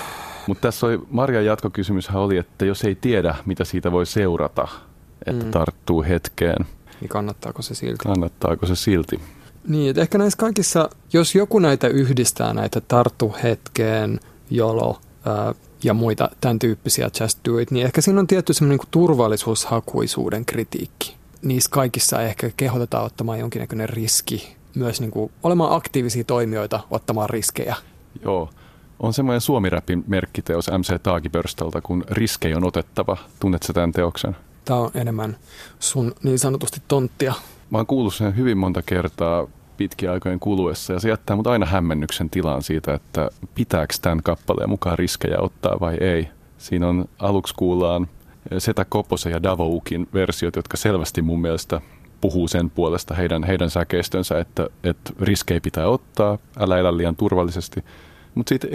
Mutta 0.46 0.60
tässä 0.62 0.86
oli, 0.86 0.98
Marjan 1.10 1.44
jatkokysymyshän 1.44 2.22
oli, 2.22 2.36
että 2.36 2.64
jos 2.64 2.84
ei 2.84 2.94
tiedä, 2.94 3.34
mitä 3.46 3.64
siitä 3.64 3.92
voi 3.92 4.06
seurata, 4.06 4.68
että 5.26 5.44
Mm. 5.44 5.50
tarttuu 5.50 6.02
hetkeen, 6.02 6.66
Niin 7.00 7.08
kannattaako 7.08 7.62
se 7.62 7.74
silti? 7.74 7.98
kannattaako 8.06 8.66
se 8.66 8.76
silti? 8.76 9.20
Niin, 9.68 9.90
että 9.90 10.02
ehkä 10.02 10.18
näissä 10.18 10.36
kaikissa, 10.36 10.90
jos 11.12 11.34
joku 11.34 11.58
näitä 11.58 11.88
yhdistää, 11.88 12.52
näitä 12.54 12.80
tarttu 12.80 13.34
hetkeen, 13.42 14.20
jolo 14.50 15.00
ää, 15.26 15.54
ja 15.84 15.94
muita 15.94 16.28
tämän 16.40 16.58
tyyppisiä 16.58 17.10
just 17.20 17.38
do 17.48 17.58
it, 17.58 17.70
niin 17.70 17.86
ehkä 17.86 18.00
siinä 18.00 18.20
on 18.20 18.26
tietty 18.26 18.52
semmoinen 18.52 18.78
niin 18.78 18.88
turvallisuushakuisuuden 18.90 20.44
kritiikki. 20.44 21.16
Niissä 21.42 21.70
kaikissa 21.70 22.22
ehkä 22.22 22.50
kehotetaan 22.56 23.04
ottamaan 23.04 23.38
jonkinnäköinen 23.38 23.88
riski, 23.88 24.56
myös 24.74 25.00
niin 25.00 25.10
kuin 25.10 25.32
olemaan 25.42 25.76
aktiivisia 25.76 26.24
toimijoita 26.24 26.80
ottamaan 26.90 27.30
riskejä. 27.30 27.76
Joo. 28.22 28.50
On 29.00 29.12
semmoinen 29.12 29.40
suomiräpin 29.40 30.04
merkkiteos 30.06 30.70
MC 30.78 31.02
Taagipörstalta, 31.02 31.80
kun 31.80 32.04
riskejä 32.10 32.56
on 32.56 32.64
otettava. 32.64 33.16
Tunnetko 33.40 33.72
tämän 33.72 33.92
teoksen? 33.92 34.36
Tämä 34.64 34.80
on 34.80 34.90
enemmän 34.94 35.36
sun 35.78 36.14
niin 36.22 36.38
sanotusti 36.38 36.82
tonttia. 36.88 37.34
Mä 37.70 37.78
oon 37.78 37.86
kuullut 37.86 38.14
sen 38.14 38.36
hyvin 38.36 38.58
monta 38.58 38.82
kertaa 38.82 39.46
pitkien 39.76 40.12
aikojen 40.12 40.40
kuluessa 40.40 40.92
ja 40.92 41.00
se 41.00 41.08
jättää 41.08 41.36
mut 41.36 41.46
aina 41.46 41.66
hämmennyksen 41.66 42.30
tilaan 42.30 42.62
siitä, 42.62 42.94
että 42.94 43.30
pitääkö 43.54 43.94
tämän 44.02 44.22
kappaleen 44.22 44.68
mukaan 44.68 44.98
riskejä 44.98 45.38
ottaa 45.38 45.80
vai 45.80 45.96
ei. 46.00 46.28
Siinä 46.58 46.88
on 46.88 47.04
aluksi 47.18 47.54
kuullaan 47.54 48.08
Setä 48.58 48.84
Koposen 48.84 49.32
ja 49.32 49.42
Davo 49.42 49.66
Ukin 49.66 50.08
versiot, 50.14 50.56
jotka 50.56 50.76
selvästi 50.76 51.22
mun 51.22 51.40
mielestä 51.40 51.80
puhuu 52.20 52.48
sen 52.48 52.70
puolesta 52.70 53.14
heidän, 53.14 53.44
heidän 53.44 53.70
säkeistönsä, 53.70 54.40
että, 54.40 54.68
että 54.84 55.12
riskejä 55.20 55.60
pitää 55.60 55.88
ottaa, 55.88 56.38
älä 56.58 56.78
elä 56.78 56.96
liian 56.96 57.16
turvallisesti. 57.16 57.84
Mutta 58.34 58.48
sitten 58.48 58.70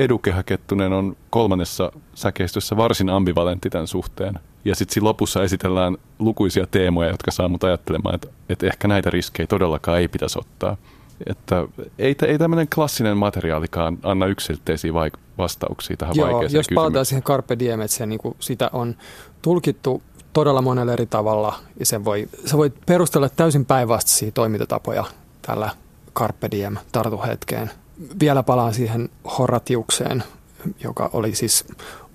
Kettunen 0.46 0.94
on 0.94 1.18
kolmannessa 1.30 1.92
säkeistössä 2.16 2.78
varsin 2.78 3.10
ambivalentti 3.10 3.70
tämän 3.70 3.88
suhteen. 3.88 4.40
Ja 4.70 4.76
sitten 4.76 4.94
siinä 4.94 5.08
lopussa 5.08 5.44
esitellään 5.44 5.98
lukuisia 6.20 6.68
teemoja, 6.72 7.10
jotka 7.10 7.32
saa 7.32 7.48
mut 7.48 7.64
ajattelemaan, 7.64 8.16
että, 8.16 8.28
että 8.50 8.68
ehkä 8.68 8.88
näitä 8.88 9.10
riskejä 9.10 9.48
todellakaan 9.48 10.00
ei 10.00 10.08
pitäisi 10.08 10.40
ottaa. 10.40 10.78
Että 11.26 11.68
ei, 12.00 12.16
ei 12.28 12.38
tämmöinen 12.38 12.68
klassinen 12.76 13.18
materiaalikaan 13.18 13.98
anna 14.04 14.26
yksilteisiä 14.26 14.92
vaik- 14.92 15.20
vastauksia 15.38 15.98
tähän 15.98 16.16
Joo, 16.16 16.32
vaikeaseen 16.32 16.60
jos 16.60 16.68
palataan 16.76 17.06
siihen 17.06 17.24
Carpe 17.24 17.60
Diem, 17.60 17.82
että 17.82 17.98
se, 17.98 18.06
niin 18.06 18.20
kuin, 18.20 18.36
sitä 18.40 18.70
on 18.74 18.96
tulkittu 19.42 20.02
todella 20.34 20.62
monella 20.62 20.94
eri 20.94 21.06
tavalla 21.06 21.60
ja 21.80 21.86
sen 21.86 22.06
voi, 22.06 22.30
sä 22.46 22.58
voit 22.58 22.74
perustella 22.86 23.30
täysin 23.30 23.66
päinvastaisia 23.66 24.32
toimintatapoja 24.32 25.04
tällä 25.42 25.70
Carpe 26.16 26.48
Diem 26.52 26.78
tartuhetkeen. 26.92 27.72
Vielä 28.20 28.44
palaan 28.44 28.74
siihen 28.74 29.10
Horatiukseen, 29.38 30.24
joka 30.84 31.10
oli 31.14 31.36
siis 31.36 31.66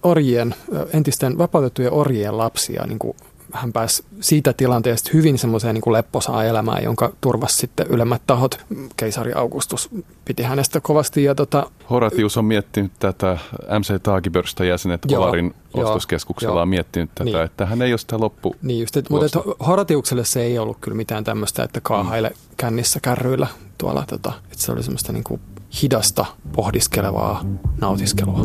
orjien, 0.04 0.54
entisten 0.92 1.38
vapautettujen 1.38 1.92
orjien 1.92 2.38
lapsia, 2.38 2.86
niin 2.86 2.98
kuin 2.98 3.16
hän 3.52 3.72
pääsi 3.72 4.04
siitä 4.20 4.52
tilanteesta 4.52 5.10
hyvin 5.14 5.38
semmoiseen 5.38 5.74
niin 5.74 5.82
kuin 5.82 5.92
lepposaan 5.92 6.46
elämään, 6.46 6.84
jonka 6.84 7.12
turvasi 7.20 7.56
sitten 7.56 7.86
ylemmät 7.86 8.22
tahot. 8.26 8.60
Keisari 8.96 9.32
Augustus 9.32 9.90
piti 10.24 10.42
hänestä 10.42 10.80
kovasti 10.80 11.24
ja 11.24 11.34
tota, 11.34 11.70
Horatius 11.90 12.36
on 12.36 12.44
miettinyt 12.44 12.92
tätä, 12.98 13.38
MC 13.78 14.02
Taagipörstä 14.02 14.64
jäsenet 14.64 15.00
Joo, 15.08 15.34
joo, 15.36 15.50
ostoskeskuksella 15.74 16.54
joo. 16.54 16.62
on 16.62 16.68
miettinyt 16.68 17.10
tätä, 17.14 17.24
Niin. 17.24 17.42
että 17.42 17.66
hän 17.66 17.82
ei 17.82 17.92
ole 17.92 17.98
sitä 17.98 18.20
loppu. 18.20 18.56
Niin 18.62 18.80
just, 18.80 18.96
et, 18.96 19.10
mutta 19.10 19.26
et 19.26 19.44
Horatiukselle 19.66 20.24
se 20.24 20.42
ei 20.42 20.58
ollut 20.58 20.76
kyllä 20.80 20.96
mitään 20.96 21.24
tämmöistä, 21.24 21.62
että 21.62 21.80
kaahaile 21.80 22.32
kännissä 22.56 23.00
kärryillä 23.02 23.46
tuolla, 23.78 24.04
tota, 24.08 24.32
että 24.44 24.64
se 24.64 24.72
oli 24.72 24.82
semmoista 24.82 25.12
niinku 25.12 25.40
hidasta, 25.82 26.24
pohdiskelevaa 26.52 27.44
nautiskelua. 27.80 28.40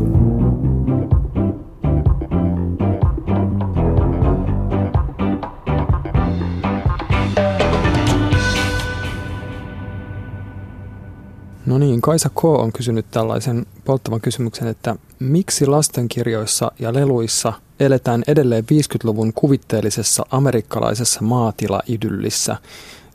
No 11.69 11.77
niin, 11.77 12.01
Kaisa 12.01 12.29
K. 12.29 12.45
on 12.45 12.71
kysynyt 12.71 13.05
tällaisen 13.11 13.65
polttavan 13.85 14.21
kysymyksen, 14.21 14.67
että 14.67 14.95
miksi 15.19 15.65
lastenkirjoissa 15.65 16.71
ja 16.79 16.93
leluissa 16.93 17.53
eletään 17.79 18.23
edelleen 18.27 18.63
50-luvun 18.63 19.33
kuvitteellisessa 19.33 20.25
amerikkalaisessa 20.31 21.21
maatilaidyllissä, 21.21 22.57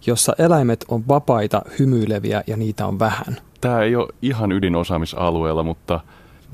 jossa 0.07 0.33
eläimet 0.39 0.85
on 0.89 1.09
vapaita, 1.09 1.63
hymyileviä 1.79 2.45
ja 2.47 2.57
niitä 2.57 2.87
on 2.87 2.99
vähän? 2.99 3.37
Tämä 3.61 3.83
ei 3.83 3.97
ole 3.97 4.09
ihan 4.23 4.53
ydinosaamisalueella, 4.53 5.63
mutta 5.63 6.01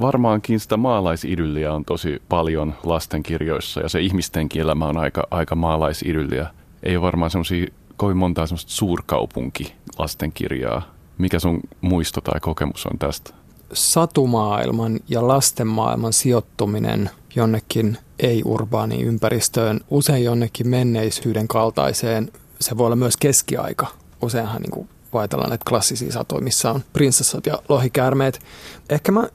varmaankin 0.00 0.60
sitä 0.60 0.76
maalaisidylliä 0.76 1.72
on 1.72 1.84
tosi 1.84 2.22
paljon 2.28 2.74
lastenkirjoissa 2.84 3.80
ja 3.80 3.88
se 3.88 4.00
ihmistenkin 4.00 4.62
elämä 4.62 4.86
on 4.86 4.96
aika, 4.96 5.26
aika 5.30 5.54
maalaisidylliä. 5.54 6.46
Ei 6.82 6.96
ole 6.96 7.02
varmaan 7.02 7.30
semmoisia 7.30 7.66
kovin 7.96 8.16
montaa 8.16 8.46
semmoista 8.46 8.72
suurkaupunki 8.72 9.74
lastenkirjaa. 9.98 10.99
Mikä 11.20 11.38
sun 11.38 11.60
muisto 11.80 12.20
tai 12.20 12.40
kokemus 12.40 12.86
on 12.86 12.98
tästä? 12.98 13.40
satumaailman 13.72 15.00
ja 15.08 15.28
lastenmaailman 15.28 16.12
sijoittuminen 16.12 17.10
jonnekin 17.36 17.98
ei-urbaaniin 18.18 19.06
ympäristöön, 19.06 19.80
usein 19.90 20.24
jonnekin 20.24 20.68
menneisyyden 20.68 21.48
kaltaiseen. 21.48 22.32
Se 22.60 22.78
voi 22.78 22.86
olla 22.86 22.96
myös 22.96 23.16
keskiaika. 23.16 23.86
Useinhan 24.22 24.62
niin 24.62 24.70
kuin 24.70 24.88
ajatellaan 25.18 25.48
näitä 25.48 25.64
klassisia 25.68 26.12
satoja, 26.12 26.40
missä 26.40 26.70
on 26.70 26.84
prinsessat 26.92 27.46
ja 27.46 27.58
lohikäärmeet. 27.68 28.40
Ehkä 28.88 29.12
mä 29.12 29.28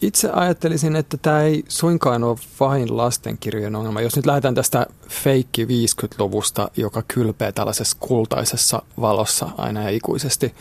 itse 0.00 0.30
ajattelisin, 0.30 0.96
että 0.96 1.16
tämä 1.16 1.42
ei 1.42 1.64
suinkaan 1.68 2.24
ole 2.24 2.38
vain 2.60 2.96
lastenkirjojen 2.96 3.76
ongelma. 3.76 4.00
Jos 4.00 4.16
nyt 4.16 4.26
lähdetään 4.26 4.54
tästä 4.54 4.86
feikki 5.08 5.64
50-luvusta, 5.64 6.70
joka 6.76 7.02
kylpee 7.08 7.52
tällaisessa 7.52 7.96
kultaisessa 8.00 8.82
valossa 9.00 9.50
aina 9.56 9.82
ja 9.82 9.90
ikuisesti, 9.90 10.54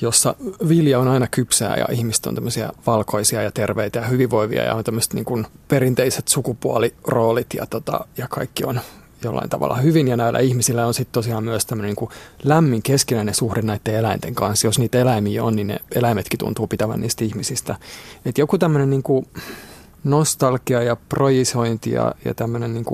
jossa 0.00 0.34
vilja 0.68 0.98
on 0.98 1.08
aina 1.08 1.26
kypsää 1.26 1.76
ja 1.76 1.86
ihmiset 1.92 2.26
on 2.26 2.34
tämmöisiä 2.34 2.70
valkoisia 2.86 3.42
ja 3.42 3.52
terveitä 3.52 3.98
ja 3.98 4.06
hyvinvoivia 4.06 4.62
ja 4.62 4.74
on 4.74 4.84
tämmöiset 4.84 5.14
niin 5.14 5.46
perinteiset 5.68 6.28
sukupuoliroolit 6.28 7.54
ja, 7.54 7.66
tota, 7.66 8.06
ja 8.16 8.28
kaikki 8.28 8.64
on 8.64 8.80
jollain 9.24 9.50
tavalla 9.50 9.76
hyvin 9.76 10.08
ja 10.08 10.16
näillä 10.16 10.38
ihmisillä 10.38 10.86
on 10.86 10.94
sitten 10.94 11.12
tosiaan 11.12 11.44
myös 11.44 11.66
tämmöinen 11.66 11.94
niin 12.00 12.10
lämmin 12.44 12.82
keskinäinen 12.82 13.34
suhde 13.34 13.62
näiden 13.62 13.94
eläinten 13.94 14.34
kanssa. 14.34 14.66
Jos 14.66 14.78
niitä 14.78 14.98
eläimiä 14.98 15.44
on, 15.44 15.56
niin 15.56 15.66
ne 15.66 15.78
eläimetkin 15.94 16.38
tuntuu 16.38 16.66
pitävän 16.66 17.00
niistä 17.00 17.24
ihmisistä. 17.24 17.76
Et 18.24 18.38
joku 18.38 18.58
tämmöinen 18.58 18.90
niin 18.90 19.26
nostalgia 20.04 20.82
ja 20.82 20.96
projisointi 21.08 21.90
ja, 21.90 22.14
ja 22.24 22.34
tämmöinen 22.34 22.74
niin 22.74 22.84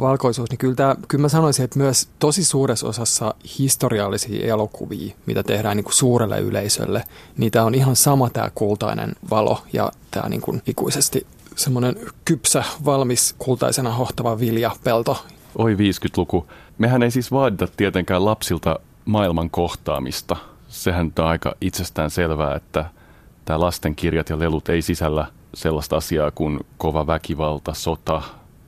valkoisuus, 0.00 0.50
niin 0.50 0.58
kyllä, 0.58 0.74
tämä, 0.74 0.96
kyllä 1.08 1.22
mä 1.22 1.28
sanoisin, 1.28 1.64
että 1.64 1.78
myös 1.78 2.08
tosi 2.18 2.44
suuressa 2.44 2.88
osassa 2.88 3.34
historiallisia 3.58 4.46
elokuvia, 4.46 5.14
mitä 5.26 5.42
tehdään 5.42 5.76
niin 5.76 5.84
kuin 5.84 5.94
suurelle 5.94 6.40
yleisölle, 6.40 7.04
niin 7.36 7.52
tämä 7.52 7.64
on 7.64 7.74
ihan 7.74 7.96
sama 7.96 8.30
tämä 8.30 8.50
kultainen 8.54 9.12
valo 9.30 9.62
ja 9.72 9.92
tämä 10.10 10.28
niin 10.28 10.40
kuin 10.40 10.62
ikuisesti 10.66 11.26
semmoinen 11.56 11.96
kypsä, 12.24 12.64
valmis, 12.84 13.34
kultaisena 13.38 13.92
hohtava 13.92 14.38
viljapelto. 14.38 15.24
Oi 15.58 15.74
50-luku. 15.74 16.46
Mehän 16.78 17.02
ei 17.02 17.10
siis 17.10 17.32
vaadita 17.32 17.68
tietenkään 17.76 18.24
lapsilta 18.24 18.78
maailman 19.04 19.50
kohtaamista. 19.50 20.36
Sehän 20.68 21.12
on 21.18 21.26
aika 21.26 21.54
itsestään 21.60 22.10
selvää, 22.10 22.54
että 22.54 22.84
tämä 23.44 23.60
lastenkirjat 23.60 24.30
ja 24.30 24.38
lelut 24.38 24.68
ei 24.68 24.82
sisällä 24.82 25.26
sellaista 25.54 25.96
asiaa 25.96 26.30
kuin 26.30 26.60
kova 26.78 27.06
väkivalta, 27.06 27.74
sota 27.74 28.22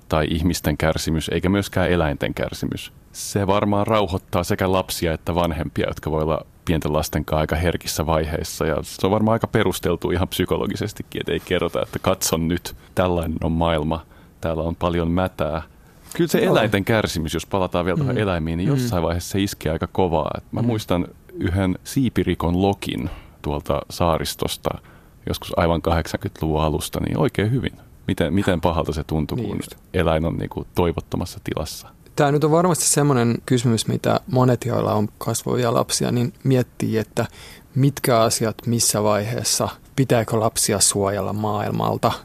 tai 0.09 0.27
ihmisten 0.31 0.77
kärsimys, 0.77 1.29
eikä 1.29 1.49
myöskään 1.49 1.91
eläinten 1.91 2.35
kärsimys. 2.35 2.93
Se 3.13 3.47
varmaan 3.47 3.87
rauhoittaa 3.87 4.45
sekä 4.45 4.73
lapsia 4.73 5.13
että 5.13 5.35
vanhempia, 5.35 5.89
jotka 5.89 6.11
voi 6.11 6.23
olla 6.23 6.47
pienten 6.65 6.93
lasten 6.93 7.25
kanssa 7.25 7.41
aika 7.41 7.57
herkissä 7.57 8.07
vaiheissa. 8.07 8.67
Ja 8.67 8.77
se 8.83 9.07
on 9.07 9.11
varmaan 9.11 9.33
aika 9.33 9.47
perusteltu 9.47 10.11
ihan 10.11 10.29
psykologisestikin, 10.29 11.21
että 11.21 11.33
ei 11.33 11.41
kerrota, 11.41 11.83
että 11.83 11.99
katson 11.99 12.49
nyt, 12.49 12.77
tällainen 12.95 13.39
on 13.45 13.53
maailma, 13.53 14.07
täällä 14.41 14.63
on 14.63 14.77
paljon 14.77 15.11
mätää. 15.11 15.63
Kyllä 16.17 16.29
se 16.29 16.39
Joo. 16.41 16.53
eläinten 16.53 16.85
kärsimys, 16.85 17.35
jos 17.35 17.47
palataan 17.47 17.85
vielä 17.85 17.97
tuohon 17.97 18.15
Mm. 18.15 18.21
eläimiin, 18.23 18.57
niin 18.57 18.69
jossain 18.69 19.03
vaiheessa 19.03 19.31
se 19.31 19.41
iskee 19.41 19.73
aika 19.73 19.87
kovaa. 19.87 20.31
Et 20.39 20.45
Mä 20.53 20.61
Mm. 20.61 20.67
muistan 20.67 21.07
yhden 21.33 21.79
siipirikon 21.85 22.63
lokin 22.63 23.11
tuolta 23.43 23.83
saaristosta 23.91 24.71
joskus 25.29 25.53
aivan 25.59 25.83
80-luvun 25.83 26.61
alusta, 26.63 27.01
niin 27.01 27.19
oikein 27.19 27.51
hyvin. 27.51 27.73
Miten, 28.07 28.35
miten 28.35 28.61
pahalta 28.61 28.93
se 28.93 29.05
tuntui, 29.05 29.37
Niin 29.39 29.49
kun 29.49 29.57
just. 29.59 29.75
eläin 29.95 30.25
on 30.25 30.37
niin 30.37 30.51
kuin 30.51 30.67
toivottomassa 30.75 31.41
tilassa. 31.45 31.89
Tämä 32.17 32.33
nyt 32.33 32.45
on 32.45 32.51
varmasti 32.51 32.85
semmoinen 32.85 33.35
kysymys, 33.47 33.87
mitä 33.89 34.21
monet, 34.31 34.65
joilla 34.65 34.93
on 34.95 35.09
kasvavia 35.19 35.75
lapsia, 35.75 36.11
niin 36.13 36.33
miettii, 36.45 36.99
että 36.99 37.27
mitkä 37.75 38.21
asiat 38.21 38.55
missä 38.67 39.03
vaiheessa, 39.03 39.69
pitääkö 39.97 40.41
lapsia 40.41 40.81
suojella 40.81 41.33
maailmalta– 41.33 42.13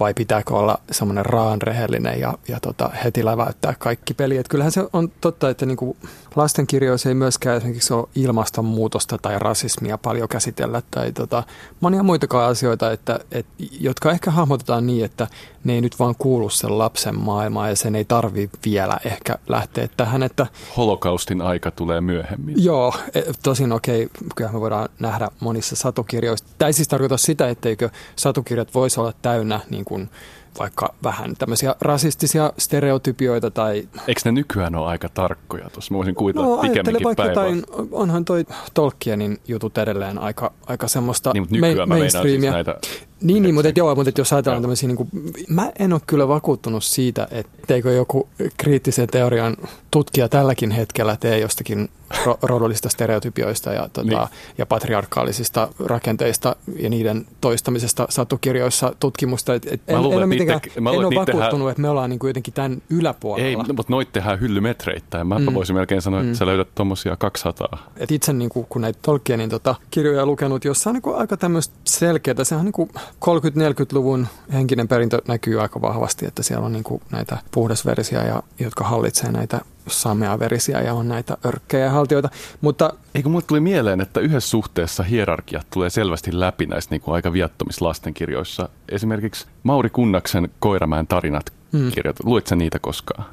vai 0.00 0.14
pitääkö 0.14 0.54
olla 0.54 0.78
semmoinen 0.90 1.26
raan 1.26 1.62
rehellinen 1.62 2.20
ja, 2.20 2.34
ja 2.48 2.60
tota, 2.60 2.90
heti 3.04 3.24
läväyttää 3.24 3.74
kaikki 3.78 4.14
peli. 4.14 4.36
Et 4.36 4.48
kyllähän 4.48 4.72
se 4.72 4.84
on 4.92 5.12
totta, 5.20 5.50
että 5.50 5.66
niinku 5.66 5.96
lastenkirjoissa 6.36 7.08
ei 7.08 7.14
myöskään 7.14 7.56
esimerkiksi 7.56 7.94
ole 7.94 8.08
ilmastonmuutosta 8.14 9.18
tai 9.18 9.38
rasismia 9.38 9.98
paljon 9.98 10.28
käsitellä 10.28 10.82
tai 10.90 11.12
tota, 11.12 11.42
monia 11.80 12.02
muitakaan 12.02 12.50
asioita, 12.50 12.92
että, 12.92 13.20
et, 13.32 13.46
jotka 13.80 14.10
ehkä 14.10 14.30
hahmotetaan 14.30 14.86
niin, 14.86 15.04
että 15.04 15.26
ne 15.64 15.72
ei 15.72 15.80
nyt 15.80 15.98
vaan 15.98 16.14
kuulu 16.18 16.50
sen 16.50 16.78
lapsen 16.78 17.20
maailmaan 17.20 17.68
ja 17.68 17.76
sen 17.76 17.94
ei 17.94 18.04
tarvi 18.04 18.50
vielä 18.64 18.98
ehkä 19.04 19.38
lähteä 19.48 19.88
tähän. 19.96 20.22
Että, 20.22 20.46
Holokaustin 20.76 21.42
aika 21.42 21.70
tulee 21.70 22.00
myöhemmin. 22.00 22.64
Joo, 22.64 22.94
e, 23.14 23.22
tosin 23.42 23.72
okei, 23.72 24.04
okay, 24.04 24.28
kyllä 24.36 24.52
me 24.52 24.60
voidaan 24.60 24.88
nähdä 24.98 25.28
monissa 25.40 25.76
satukirjoissa. 25.76 26.46
Tämä 26.58 26.66
ei 26.66 26.72
siis 26.72 26.88
tarkoita 26.88 27.16
sitä, 27.16 27.48
etteikö 27.48 27.90
satukirjat 28.16 28.74
voisi 28.74 29.00
olla 29.00 29.12
täynnä 29.22 29.55
niin 29.70 29.84
kuin 29.84 30.10
vaikka 30.58 30.94
vähän 31.02 31.34
tämmöisiä 31.38 31.74
rasistisia 31.80 32.52
stereotypioita 32.58 33.50
tai... 33.50 33.88
Eikö 34.08 34.20
ne 34.24 34.32
nykyään 34.32 34.74
ole 34.74 34.86
aika 34.86 35.08
tarkkoja 35.08 35.70
tuossa? 35.70 35.94
Mä 35.94 35.96
voisin 35.96 36.14
kuvitella 36.14 36.46
no, 36.46 36.62
pikemminkin 36.62 37.04
vaikka 37.04 37.22
päivää. 37.22 37.46
Jotain, 37.46 37.64
onhan 37.92 38.24
toi 38.24 38.44
Tolkienin 38.74 39.38
jutut 39.48 39.78
edelleen 39.78 40.18
aika, 40.18 40.52
aika 40.66 40.88
semmoista 40.88 41.32
niin, 41.32 41.42
mutta 41.42 41.56
nykyään 41.56 41.88
ma- 41.88 41.98
mä 41.98 42.08
siis 42.08 42.40
näitä 42.50 42.74
niin, 43.20 43.42
niin 43.42 43.54
mutta, 43.54 43.72
joo, 43.76 43.94
mutta 43.94 44.12
jos 44.18 44.32
ajatellaan 44.32 44.62
tämmöisiä, 44.62 44.86
niin 44.86 44.96
kuin, 44.96 45.10
mä 45.48 45.72
en 45.78 45.92
ole 45.92 46.00
kyllä 46.06 46.28
vakuuttunut 46.28 46.84
siitä, 46.84 47.28
etteikö 47.30 47.92
joku 47.92 48.28
kriittisen 48.56 49.08
teorian 49.08 49.56
tutkija 49.90 50.28
tälläkin 50.28 50.70
hetkellä 50.70 51.16
tee 51.20 51.38
jostakin 51.38 51.88
ro- 52.24 52.38
rodollisista 52.42 52.88
stereotypioista 52.88 53.72
ja, 53.72 53.88
tota, 53.92 54.02
niin. 54.02 54.28
ja 54.58 54.66
patriarkaalisista 54.66 55.68
rakenteista 55.84 56.56
ja 56.78 56.90
niiden 56.90 57.26
toistamisesta 57.40 58.06
satukirjoissa 58.10 58.94
tutkimusta. 59.00 59.54
Et, 59.54 59.66
et 59.66 59.80
en, 59.86 59.96
luulen, 59.96 60.12
en, 60.12 60.18
ole 60.18 60.26
mitenkään, 60.26 60.60
itse, 60.66 60.80
mä 60.80 60.90
en 60.90 60.98
ole 60.98 61.04
vakuuttunut, 61.04 61.36
tehdään... 61.36 61.70
että 61.70 61.82
me 61.82 61.88
ollaan 61.88 62.10
niin 62.10 62.18
kuin 62.18 62.28
jotenkin 62.28 62.54
tämän 62.54 62.82
yläpuolella. 62.90 63.48
Ei, 63.48 63.56
mutta 63.56 63.84
noit 63.88 64.12
tehdään 64.12 64.40
hyllymetreittäin. 64.40 65.26
Mä 65.26 65.38
mm. 65.38 65.54
voisin 65.54 65.76
melkein 65.76 66.02
sanoa, 66.02 66.20
että 66.20 66.32
mm. 66.32 66.36
sä 66.36 66.46
löydät 66.46 66.68
tuommoisia 66.74 67.16
200. 67.16 67.90
Et 67.96 68.10
itse 68.10 68.32
niin 68.32 68.50
kuin, 68.50 68.66
kun 68.68 68.82
näitä 68.82 68.98
Tolkienin 69.02 69.50
tota, 69.50 69.74
kirjoja 69.90 70.26
lukenut, 70.26 70.64
jossa 70.64 70.90
on 70.90 70.94
niin 70.94 71.02
kuin 71.02 71.16
aika 71.16 71.36
tämmöistä 71.36 71.74
selkeää, 71.84 72.44
sehän 72.44 72.60
on 72.60 72.64
niin 72.64 72.72
kuin 72.72 72.90
30-40-luvun 73.24 74.26
henkinen 74.52 74.88
perintö 74.88 75.22
näkyy 75.28 75.60
aika 75.62 75.82
vahvasti, 75.82 76.26
että 76.26 76.42
siellä 76.42 76.66
on 76.66 76.72
niin 76.72 76.84
kuin 76.84 77.02
näitä 77.10 77.38
puhdasverisiä, 77.50 78.24
ja, 78.24 78.42
jotka 78.58 78.84
hallitsee 78.84 79.32
näitä 79.32 79.60
sameaverisiä 79.88 80.80
ja 80.80 80.94
on 80.94 81.08
näitä 81.08 81.36
örkkejä 81.46 81.90
haltioita. 81.90 82.28
Mutta 82.60 82.92
Eikö 83.14 83.28
mulle 83.28 83.44
tuli 83.46 83.60
mieleen, 83.60 84.00
että 84.00 84.20
yhdessä 84.20 84.50
suhteessa 84.50 85.02
hierarkiat 85.02 85.66
tulee 85.72 85.90
selvästi 85.90 86.40
läpi 86.40 86.66
näissä 86.66 86.90
niin 86.90 87.00
kuin 87.00 87.14
aika 87.14 87.32
viattomissa 87.32 87.84
lastenkirjoissa. 87.84 88.68
Esimerkiksi 88.88 89.46
Mauri 89.62 89.90
Kunnaksen 89.90 90.48
Koiramäen 90.58 91.06
tarinat 91.06 91.52
mm. 91.72 91.90
kirjat. 91.90 92.16
Luitko 92.24 92.54
niitä 92.54 92.78
koskaan? 92.78 93.24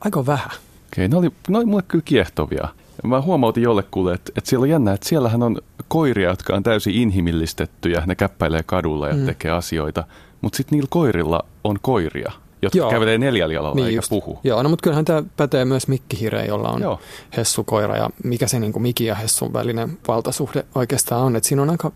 Aika 0.00 0.26
vähän. 0.26 0.50
Okei, 0.92 1.08
ne 1.08 1.16
oli, 1.16 1.30
ne 1.48 1.58
oli 1.58 1.64
mulle 1.64 1.82
kyllä 1.88 2.02
kiehtovia. 2.04 2.68
Mä 3.04 3.20
huomautin 3.20 3.62
jollekulle, 3.62 4.14
että, 4.14 4.32
että 4.36 4.50
siellä 4.50 4.64
on 4.64 4.68
jännä, 4.68 4.92
että 4.92 5.08
siellähän 5.08 5.42
on 5.42 5.58
koiria, 5.88 6.30
jotka 6.30 6.56
on 6.56 6.62
täysin 6.62 6.94
inhimillistettyjä. 6.94 8.02
Ne 8.06 8.14
käppäilee 8.14 8.62
kadulla 8.62 9.08
ja 9.08 9.14
mm. 9.14 9.26
tekee 9.26 9.50
asioita. 9.50 10.04
Mutta 10.40 10.56
sitten 10.56 10.76
niillä 10.76 10.88
koirilla 10.90 11.44
on 11.64 11.78
koiria, 11.82 12.32
jotka 12.62 12.78
Joo. 12.78 12.90
kävelee 12.90 13.18
neljällä 13.18 13.54
jalalla 13.54 13.74
niin 13.74 13.86
eikä 13.86 13.98
just. 13.98 14.08
puhu. 14.08 14.38
Joo, 14.44 14.62
no 14.62 14.68
mutta 14.68 14.82
kyllähän 14.82 15.04
tämä 15.04 15.22
pätee 15.36 15.64
myös 15.64 15.88
Mikkihireen, 15.88 16.48
jolla 16.48 16.68
on 16.68 16.82
Joo. 16.82 17.00
Hessu-koira 17.36 17.96
ja 17.96 18.10
mikä 18.24 18.46
se 18.46 18.60
niin 18.60 18.72
kuin 18.72 18.82
Miki 18.82 19.04
ja 19.04 19.14
Hessun 19.14 19.52
välinen 19.52 19.98
valtasuhde 20.08 20.64
oikeastaan 20.74 21.22
on. 21.22 21.36
Että 21.36 21.48
siinä 21.48 21.62
on 21.62 21.70
aika 21.70 21.92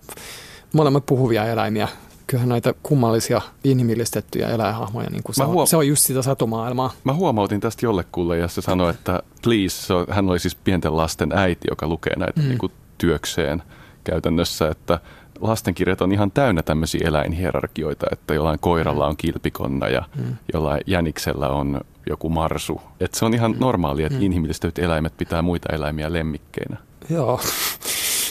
molemmat 0.73 1.07
puhuvia 1.07 1.47
eläimiä 1.47 1.89
kyllähän 2.27 2.49
näitä 2.49 2.75
kummallisia 2.83 3.41
inhimillistettyjä 3.65 4.49
eläinhahmoja, 4.49 5.11
niin 5.11 5.23
kuin 5.23 5.35
se, 5.35 5.45
huom- 5.45 5.57
on, 5.57 5.67
se 5.67 5.77
on 5.77 5.89
just 5.89 6.03
sitä 6.03 6.23
satumaailmaa. 6.23 6.93
Mä 7.05 7.13
huomautin 7.13 7.61
tästä 7.61 7.87
jollekulle 7.87 8.39
ja 8.39 8.49
se 8.49 8.63
sanoi, 8.63 8.91
että 8.91 9.23
please, 9.43 9.87
so, 9.87 10.07
hän 10.11 10.31
oli 10.31 10.39
siis 10.39 10.55
pienten 10.55 10.97
lasten 10.97 11.33
äiti, 11.33 11.69
joka 11.71 11.89
lukee 11.89 12.17
näitä 12.17 12.41
mm. 12.41 12.49
niin 12.49 12.59
kuin 12.59 12.73
työkseen 12.99 13.63
käytännössä, 14.05 14.69
että 14.69 15.01
lastenkirjat 15.41 16.01
on 16.01 16.13
ihan 16.13 16.31
täynnä 16.31 16.63
tämmöisiä 16.63 17.09
eläinhierarkioita, 17.09 18.07
että 18.13 18.35
jollain 18.35 18.59
koiralla 18.61 19.07
on 19.07 19.17
kilpikonna 19.17 19.89
ja 19.89 20.03
mm. 20.17 20.37
jollain 20.53 20.81
jäniksellä 20.87 21.49
on 21.49 21.81
joku 22.09 22.29
marsu. 22.29 22.81
Että 23.01 23.19
se 23.19 23.25
on 23.25 23.35
ihan 23.35 23.53
mm. 23.53 23.57
normaali, 23.61 24.03
että 24.03 24.19
mm. 24.19 24.25
inhimillistetyt 24.25 24.79
eläimet 24.79 25.17
pitää 25.17 25.43
muita 25.43 25.75
eläimiä 25.75 26.13
lemmikkeinä. 26.13 26.77
Joo. 27.11 27.41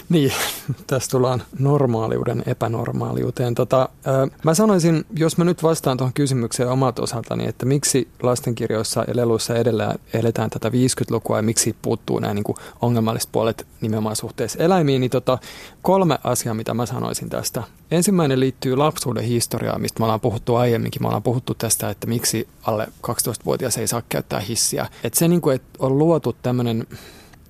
Niin, 0.09 0.31
tässä 0.87 1.11
tullaan 1.11 1.43
normaaliuden 1.59 2.43
epänormaaliuteen. 2.45 3.55
Tota, 3.55 3.89
ö, 4.07 4.27
mä 4.43 4.53
sanoisin, 4.53 5.05
jos 5.17 5.37
mä 5.37 5.43
nyt 5.43 5.63
vastaan 5.63 5.97
tuohon 5.97 6.13
kysymykseen 6.13 6.69
omalta 6.69 7.01
osaltani, 7.01 7.47
että 7.47 7.65
miksi 7.65 8.07
lastenkirjoissa 8.23 9.03
ja 9.07 9.15
leluissa 9.15 9.55
edelleen 9.55 9.99
eletään 10.13 10.49
tätä 10.49 10.69
50-lukua 10.69 11.37
ja 11.37 11.41
miksi 11.41 11.75
puuttuu 11.81 12.19
nämä 12.19 12.33
niin 12.33 12.43
kuin 12.43 12.55
ongelmalliset 12.81 13.29
puolet 13.31 13.67
nimenomaan 13.81 14.15
suhteessa 14.15 14.63
eläimiin, 14.63 15.01
niin 15.01 15.11
tota, 15.11 15.37
kolme 15.81 16.19
asiaa, 16.23 16.53
mitä 16.53 16.73
mä 16.73 16.85
sanoisin 16.85 17.29
tästä. 17.29 17.63
Ensimmäinen 17.91 18.39
liittyy 18.39 18.75
lapsuuden 18.75 19.23
historiaan, 19.23 19.81
mistä 19.81 19.99
me 19.99 20.05
ollaan 20.05 20.21
puhuttu 20.21 20.55
aiemminkin. 20.55 21.01
Me 21.01 21.07
ollaan 21.07 21.23
puhuttu 21.23 21.53
tästä, 21.53 21.89
että 21.89 22.07
miksi 22.07 22.47
alle 22.63 22.87
12-vuotias 23.07 23.77
ei 23.77 23.87
saa 23.87 24.01
käyttää 24.09 24.39
hissiä. 24.39 24.87
Että 25.03 25.19
se, 25.19 25.27
niin 25.27 25.41
kuin, 25.41 25.55
että 25.55 25.69
on 25.79 25.97
luotu 25.97 26.35
tämmöinen 26.41 26.87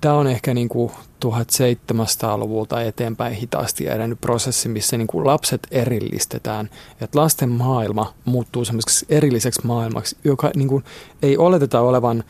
tämä 0.00 0.14
on 0.14 0.26
ehkä 0.26 0.54
niin 0.54 0.68
kuin 0.68 0.92
1700-luvulta 1.24 2.82
eteenpäin 2.82 3.34
hitaasti 3.34 3.88
edennyt 3.88 4.20
prosessi, 4.20 4.68
missä 4.68 4.96
niin 4.96 5.06
kuin 5.06 5.26
lapset 5.26 5.66
erillistetään. 5.70 6.70
Että 7.00 7.18
lasten 7.18 7.50
maailma 7.50 8.14
muuttuu 8.24 8.64
semmoiseksi 8.64 9.06
erilliseksi 9.08 9.66
maailmaksi, 9.66 10.16
joka 10.24 10.50
niin 10.56 10.68
kuin 10.68 10.84
ei 11.22 11.36
oleteta 11.36 11.80
olevan 11.80 12.24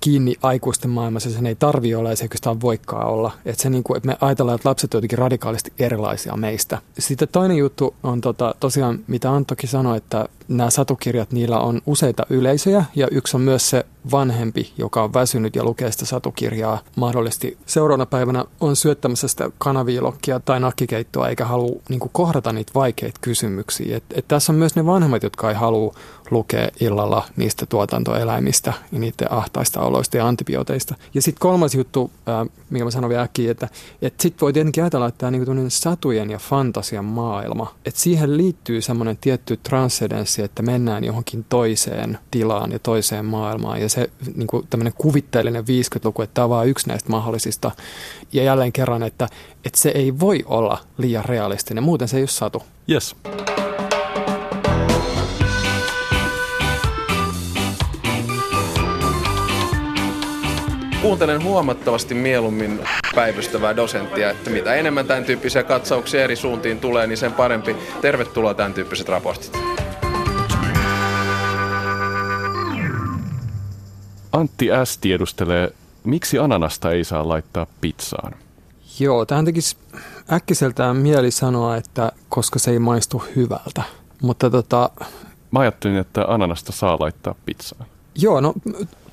kiinni 0.00 0.34
aikuisten 0.42 0.90
maailmassa, 0.90 1.30
sen 1.30 1.46
ei 1.46 1.54
tarvi 1.54 1.94
olla 1.94 2.10
ja 2.10 2.16
se 2.16 2.24
ei 2.24 2.60
voikaan 2.60 3.06
olla. 3.06 3.32
Että, 3.44 3.62
se 3.62 3.70
niin 3.70 3.82
kuin, 3.82 3.96
että 3.96 4.06
me 4.06 4.16
ajatellaan, 4.20 4.56
että 4.56 4.68
lapset 4.68 4.94
ovat 4.94 4.98
jotenkin 4.98 5.18
radikaalisti 5.18 5.72
erilaisia 5.78 6.36
meistä. 6.36 6.78
Sitten 6.98 7.28
toinen 7.32 7.56
juttu 7.56 7.94
on 8.02 8.20
tota, 8.20 8.54
tosiaan, 8.60 8.98
mitä 9.06 9.32
Anttokin 9.32 9.68
sanoi, 9.68 9.96
että 9.96 10.28
nämä 10.48 10.70
satukirjat, 10.70 11.32
niillä 11.32 11.58
on 11.58 11.82
useita 11.86 12.26
yleisöjä 12.30 12.84
ja 12.94 13.08
yksi 13.10 13.36
on 13.36 13.40
myös 13.40 13.70
se 13.70 13.86
vanhempi, 14.10 14.72
joka 14.78 15.02
on 15.02 15.14
väsynyt 15.14 15.56
ja 15.56 15.64
lukee 15.64 15.92
sitä 15.92 16.06
satukirjaa 16.06 16.80
mahdollisesti 16.96 17.58
seuraavana 17.66 18.06
päivänä 18.06 18.44
on 18.60 18.76
syöttämässä 18.76 19.28
sitä 19.28 19.50
kanaviilokkia 19.58 20.40
tai 20.40 20.60
nakkikeittoa 20.60 21.28
eikä 21.28 21.44
halua 21.44 21.82
niin 21.88 22.00
kuin, 22.00 22.10
kohdata 22.12 22.52
niitä 22.52 22.72
vaikeita 22.74 23.18
kysymyksiä. 23.20 23.96
Et, 23.96 24.04
et 24.14 24.28
tässä 24.28 24.52
on 24.52 24.58
myös 24.58 24.76
ne 24.76 24.86
vanhemmat, 24.86 25.22
jotka 25.22 25.48
ei 25.48 25.54
halua 25.54 25.94
lukea 26.30 26.68
illalla 26.80 27.24
niistä 27.36 27.66
tuotantoeläimistä 27.66 28.72
ja 28.92 28.98
niiden 28.98 29.32
ahtaista 29.32 29.80
oloista 29.80 30.16
ja 30.16 30.28
antibiooteista. 30.28 30.94
Ja 31.14 31.22
sitten 31.22 31.40
kolmas 31.40 31.74
juttu, 31.74 32.10
äh, 32.28 32.48
mikä 32.70 32.84
mä 32.84 32.90
sanon 32.90 33.10
vielä 33.10 33.22
äkkiä, 33.22 33.50
että, 33.50 33.68
että 34.02 34.22
sitten 34.22 34.40
voi 34.40 34.52
tietenkin 34.52 34.84
ajatella, 34.84 35.06
että 35.06 35.18
tämä 35.18 35.30
niin 35.30 35.70
satujen 35.70 36.30
ja 36.30 36.38
fantasian 36.38 37.04
maailma, 37.04 37.74
että 37.86 38.00
siihen 38.00 38.36
liittyy 38.36 38.80
semmoinen 38.80 39.16
tietty 39.16 39.56
transcendenssi, 39.56 40.37
että 40.44 40.62
mennään 40.62 41.04
johonkin 41.04 41.44
toiseen 41.48 42.18
tilaan 42.30 42.72
ja 42.72 42.78
toiseen 42.78 43.24
maailmaan. 43.24 43.80
Ja 43.80 43.88
se 43.88 44.10
niin 44.36 44.46
kuin 44.46 44.66
tämmöinen 44.70 44.92
kuvitteellinen 44.98 45.64
50-luku, 45.64 46.22
että 46.22 46.34
tämä 46.34 46.44
on 46.44 46.50
vain 46.50 46.68
yksi 46.68 46.88
näistä 46.88 47.10
mahdollisista. 47.10 47.70
Ja 48.32 48.42
jälleen 48.42 48.72
kerran, 48.72 49.02
että, 49.02 49.28
että 49.64 49.80
se 49.80 49.88
ei 49.88 50.20
voi 50.20 50.44
olla 50.46 50.78
liian 50.98 51.24
realistinen, 51.24 51.84
muuten 51.84 52.08
se 52.08 52.16
ei 52.16 52.22
ole 52.22 52.28
satu. 52.28 52.62
Yes. 52.90 53.16
kuuntelen 61.08 61.44
huomattavasti 61.44 62.14
mieluummin 62.14 62.80
päivystävää 63.14 63.76
dosenttia, 63.76 64.30
että 64.30 64.50
mitä 64.50 64.74
enemmän 64.74 65.06
tämän 65.06 65.24
tyyppisiä 65.24 65.62
katsauksia 65.62 66.24
eri 66.24 66.36
suuntiin 66.36 66.80
tulee, 66.80 67.06
niin 67.06 67.16
sen 67.16 67.32
parempi. 67.32 67.76
Tervetuloa 68.00 68.54
tämän 68.54 68.74
tyyppiset 68.74 69.08
raportit. 69.08 69.58
Antti 74.32 74.68
S. 74.84 74.98
tiedustelee, 74.98 75.70
miksi 76.04 76.38
ananasta 76.38 76.90
ei 76.90 77.04
saa 77.04 77.28
laittaa 77.28 77.66
pizzaan? 77.80 78.34
Joo, 79.00 79.26
tähän 79.26 79.44
tekisi 79.44 79.76
äkkiseltään 80.32 80.96
mieli 80.96 81.30
sanoa, 81.30 81.76
että 81.76 82.12
koska 82.28 82.58
se 82.58 82.70
ei 82.70 82.78
maistu 82.78 83.22
hyvältä. 83.36 83.82
Mutta 84.22 84.50
tota... 84.50 84.90
Mä 85.50 85.60
ajattelin, 85.60 85.96
että 85.96 86.24
ananasta 86.28 86.72
saa 86.72 86.96
laittaa 87.00 87.34
pizzaan. 87.46 87.86
Joo, 88.14 88.40
no 88.40 88.54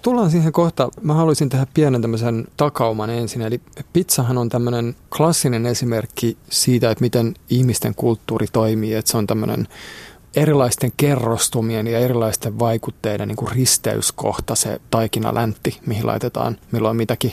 tullaan 0.01 0.31
siihen 0.31 0.51
kohta. 0.51 0.89
Mä 1.01 1.13
haluaisin 1.13 1.49
tehdä 1.49 1.67
pienen 1.73 2.01
tämmöisen 2.01 2.47
takauman 2.57 3.09
ensin. 3.09 3.41
Eli 3.41 3.61
pizzahan 3.93 4.37
on 4.37 4.49
tämmöinen 4.49 4.95
klassinen 5.17 5.65
esimerkki 5.65 6.37
siitä, 6.49 6.91
että 6.91 7.01
miten 7.03 7.33
ihmisten 7.49 7.95
kulttuuri 7.95 8.47
toimii. 8.53 8.93
Että 8.93 9.11
se 9.11 9.17
on 9.17 9.27
tämmöinen 9.27 9.67
erilaisten 10.35 10.91
kerrostumien 10.97 11.87
ja 11.87 11.99
erilaisten 11.99 12.59
vaikutteiden 12.59 13.27
niin 13.27 13.35
kuin 13.35 13.51
risteyskohta, 13.51 14.55
se 14.55 14.81
taikinaläntti, 14.91 15.79
mihin 15.85 16.07
laitetaan 16.07 16.57
milloin 16.71 16.97
mitäkin. 16.97 17.31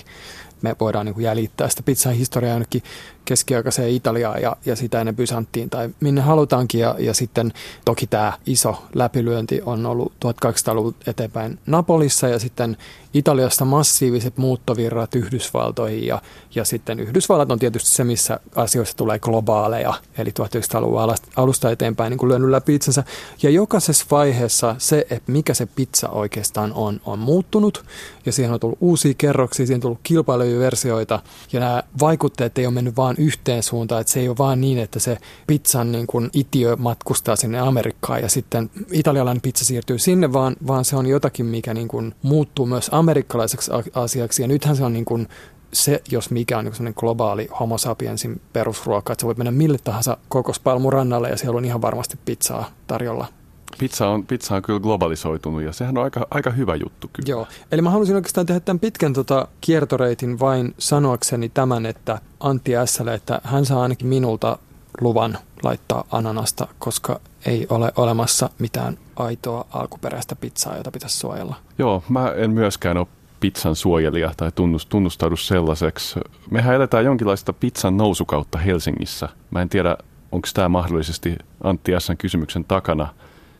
Me 0.62 0.77
voidaan 0.81 1.07
niin 1.07 1.15
kuin 1.15 1.25
jäljittää 1.25 1.69
sitä 1.69 1.83
pizzan 1.83 2.15
historiaa 2.15 2.53
jonnekin 2.53 2.83
keskiaikaiseen 3.25 3.91
Italiaan 3.91 4.43
ja, 4.43 4.57
ja 4.67 4.77
sitä 4.77 5.01
ennen 5.01 5.17
Bysanttiin 5.17 5.71
tai 5.71 5.91
minne 6.01 6.21
halutaankin. 6.21 6.81
Ja, 6.81 6.95
ja 6.99 7.15
sitten 7.15 7.53
toki 7.85 8.07
tämä 8.07 8.33
iso 8.47 8.83
läpilyönti 8.95 9.61
on 9.67 9.87
ollut 9.87 10.13
1800-luvun 10.25 10.95
eteenpäin 11.07 11.59
Napolissa 11.67 12.29
ja 12.29 12.39
sitten 12.39 12.77
Italiasta 13.15 13.65
massiiviset 13.65 14.37
muuttovirrat 14.37 15.15
Yhdysvaltoihin 15.15 16.07
ja, 16.07 16.23
ja 16.55 16.65
sitten 16.65 17.01
Yhdysvallat 17.01 17.51
on 17.51 17.59
tietysti 17.59 17.91
se, 17.91 18.05
missä 18.05 18.41
asioista 18.55 18.97
tulee 18.97 19.19
globaaleja, 19.19 19.95
eli 20.19 20.31
1900-luvun 20.31 21.17
alusta 21.37 21.71
eteenpäin 21.71 22.11
niin 22.11 22.19
kuin 22.19 22.29
lyönyt 22.29 22.51
läpi 22.51 22.75
itsensä. 22.75 23.05
Ja 23.43 23.51
jokaisessa 23.51 24.07
vaiheessa 24.11 24.75
se, 24.79 25.07
että 25.11 25.33
mikä 25.33 25.55
se 25.55 25.67
pizza 25.67 26.09
oikeastaan 26.09 26.73
on, 26.73 27.01
on 27.05 27.19
muuttunut 27.19 27.85
ja 28.27 28.33
siihen 28.33 28.53
on 28.53 28.61
tullut 28.61 28.79
uusia 28.81 29.15
kerroksia, 29.19 29.67
siihen 29.67 29.77
on 29.77 29.81
tullut 29.81 30.01
kilpailuversioita 30.03 31.21
ja 31.53 31.61
nämä 31.61 31.83
vaikutteet 32.01 32.59
ei 32.59 32.67
ole 32.67 32.75
mennyt 32.75 32.97
vaan 32.97 33.12
yhteen 33.18 33.62
suuntaan, 33.62 34.01
että 34.01 34.12
se 34.12 34.20
ei 34.20 34.29
ole 34.29 34.38
vaan 34.38 34.61
niin, 34.61 34.79
että 34.79 34.98
se 34.98 35.18
pizzan 35.46 35.92
niin 35.92 36.07
kuin 36.07 36.31
itiö 36.33 36.77
matkustaa 36.77 37.37
sinne 37.37 37.59
Amerikkaan 37.59 38.22
ja 38.22 38.29
sitten 38.29 38.70
italialainen 38.92 39.40
pizza 39.40 39.64
siirtyy 39.64 39.98
sinne, 39.98 40.33
vaan, 40.33 40.57
vaan 40.66 40.85
se 40.85 40.96
on 40.96 41.07
jotakin, 41.07 41.46
mikä 41.46 41.75
niin 41.75 41.88
kuin 41.88 42.14
muuttuu 42.22 42.66
myös 42.66 42.88
amerikkalaiseksi 42.92 43.70
asiaksi 43.94 44.42
ja 44.42 44.48
nythän 44.48 44.77
se 44.77 44.85
on 44.85 44.92
niin 44.92 45.05
kuin 45.05 45.29
se, 45.72 46.03
jos 46.11 46.31
mikä 46.31 46.59
on 46.59 46.64
niin 46.64 46.94
globaali 46.96 47.48
homo 47.61 47.79
sapiensin 47.79 48.40
perusruoka, 48.53 49.12
että 49.12 49.22
sä 49.22 49.27
voit 49.27 49.38
mennä 49.38 49.51
mille 49.51 49.79
tahansa 49.85 50.16
kokospalmun 50.29 50.92
rannalle 50.92 51.29
ja 51.29 51.37
siellä 51.37 51.59
on 51.59 51.64
ihan 51.64 51.83
varmasti 51.83 52.18
pizzaa 52.25 52.70
tarjolla. 52.87 53.42
Pizza 53.79 54.09
on, 54.09 54.27
pizza 54.27 54.55
on 54.55 54.63
kyllä 54.63 54.81
globalisoitunut 54.81 55.63
ja 55.63 55.73
sehän 55.73 55.99
on 55.99 56.05
aika, 56.05 56.27
aika 56.31 56.51
hyvä 56.51 56.75
juttu 56.75 57.11
kyllä. 57.13 57.29
Joo, 57.29 57.47
eli 57.73 57.83
mä 57.83 57.91
halusin 57.91 58.15
oikeastaan 58.15 58.47
tehdä 58.47 58.61
tämän 58.61 58.81
pitkän 58.81 59.13
tota 59.13 59.49
kiertoreitin 59.61 60.41
vain 60.41 60.75
sanoakseni 60.79 61.49
tämän, 61.49 61.87
että 61.87 62.19
Antti 62.41 62.77
Ässälä, 62.77 63.15
että 63.15 63.41
hän 63.45 63.67
saa 63.67 63.83
ainakin 63.83 64.09
minulta 64.09 64.59
luvan 65.01 65.39
laittaa 65.63 66.05
ananasta, 66.11 66.69
koska 66.79 67.21
ei 67.47 67.67
ole 67.71 67.93
olemassa 67.97 68.51
mitään 68.59 68.99
aitoa 69.17 69.67
alkuperäistä 69.71 70.37
pizzaa, 70.37 70.77
jota 70.77 70.91
pitäisi 70.91 71.17
suojella. 71.19 71.57
Joo, 71.79 72.03
mä 72.09 72.33
en 72.37 72.51
myöskään 72.51 72.97
ole 72.97 73.07
pizzan 73.41 73.77
suojelija 73.77 74.33
tai 74.37 74.53
tunnustaudu 74.89 75.37
sellaiseksi. 75.37 76.21
Mehän 76.51 76.75
eletään 76.75 77.05
jonkinlaista 77.05 77.53
pizzan 77.53 77.97
nousukautta 77.97 78.59
Helsingissä. 78.59 79.29
Mä 79.51 79.63
en 79.63 79.69
tiedä, 79.69 79.97
onko 80.33 80.49
tämä 80.55 80.69
mahdollisesti 80.69 81.37
Antti 81.65 81.95
Ässän 81.95 82.17
kysymyksen 82.17 82.65
takana. 82.65 83.09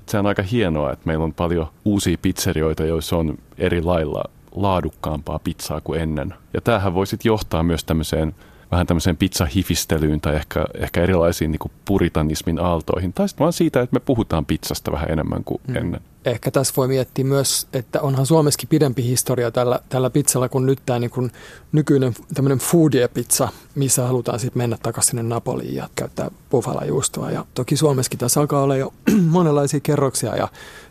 Se 0.07 0.19
on 0.19 0.27
aika 0.27 0.43
hienoa, 0.43 0.93
että 0.93 1.07
meillä 1.07 1.25
on 1.25 1.35
paljon 1.35 1.67
uusia 1.85 2.17
pizzerioita, 2.23 2.85
joissa 2.85 3.17
on 3.17 3.39
eri 3.59 3.83
lailla 3.83 4.25
laadukkaampaa 4.55 5.39
pizzaa 5.39 5.81
kuin 5.81 6.01
ennen. 6.01 6.35
Ja 6.55 6.61
tämähän 6.61 6.95
voi 6.95 7.07
sitten 7.07 7.31
johtaa 7.31 7.63
myös 7.63 7.85
tämmöiseen 7.85 8.35
vähän 8.71 8.87
tämmöiseen 8.87 9.17
pizzahifistelyyn 9.17 10.21
tai 10.21 10.37
ehkä, 10.37 10.65
ehkä 10.75 11.03
erilaisiin 11.03 11.51
niin 11.51 11.73
puritanismin 11.85 12.61
aaltoihin. 12.61 13.13
Tai 13.13 13.29
sitten 13.29 13.45
vaan 13.45 13.53
siitä, 13.53 13.81
että 13.81 13.95
me 13.95 14.01
puhutaan 14.01 14.47
pizzasta 14.47 14.93
vähän 14.93 15.11
enemmän 15.11 15.45
kuin 15.45 15.61
mm. 15.67 15.77
ennen. 15.77 16.01
Ehkä 16.25 16.51
tässä 16.51 16.75
voi 16.77 16.89
miettiä 16.89 17.25
myös, 17.25 17.67
että 17.73 18.01
onhan 18.01 18.27
Suomessakin 18.27 18.69
pidempi 18.69 19.05
historia 19.05 19.51
tällä, 19.51 19.81
tällä 19.89 20.11
pizzalla 20.11 20.49
kuin 20.49 20.67
nyt 20.67 20.79
tämä 20.87 20.99
niin 20.99 21.11
kuin 21.11 21.33
nykyinen 21.73 22.15
tämmöinen 22.35 22.59
foodie-pizza, 22.59 23.49
missä 23.75 24.07
halutaan 24.07 24.41
sitten 24.41 24.59
mennä 24.59 24.79
takaisin 24.83 25.11
sinne 25.11 25.23
Napoliin 25.23 25.75
ja 25.75 25.89
käyttää 25.95 26.31
buffalajuustoa. 26.51 27.31
Ja 27.31 27.45
toki 27.55 27.77
Suomessakin 27.77 28.19
tässä 28.19 28.41
alkaa 28.41 28.63
olla 28.63 28.77
jo 28.77 28.95
monenlaisia 29.31 29.81
kerroksia 29.81 30.37
ja, 30.37 30.49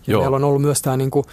ja 0.08 0.18
meillä 0.18 0.36
on 0.36 0.44
ollut 0.44 0.62
myös 0.62 0.82
tämä 0.82 0.98
niin 0.98 1.12
kuin 1.12 1.26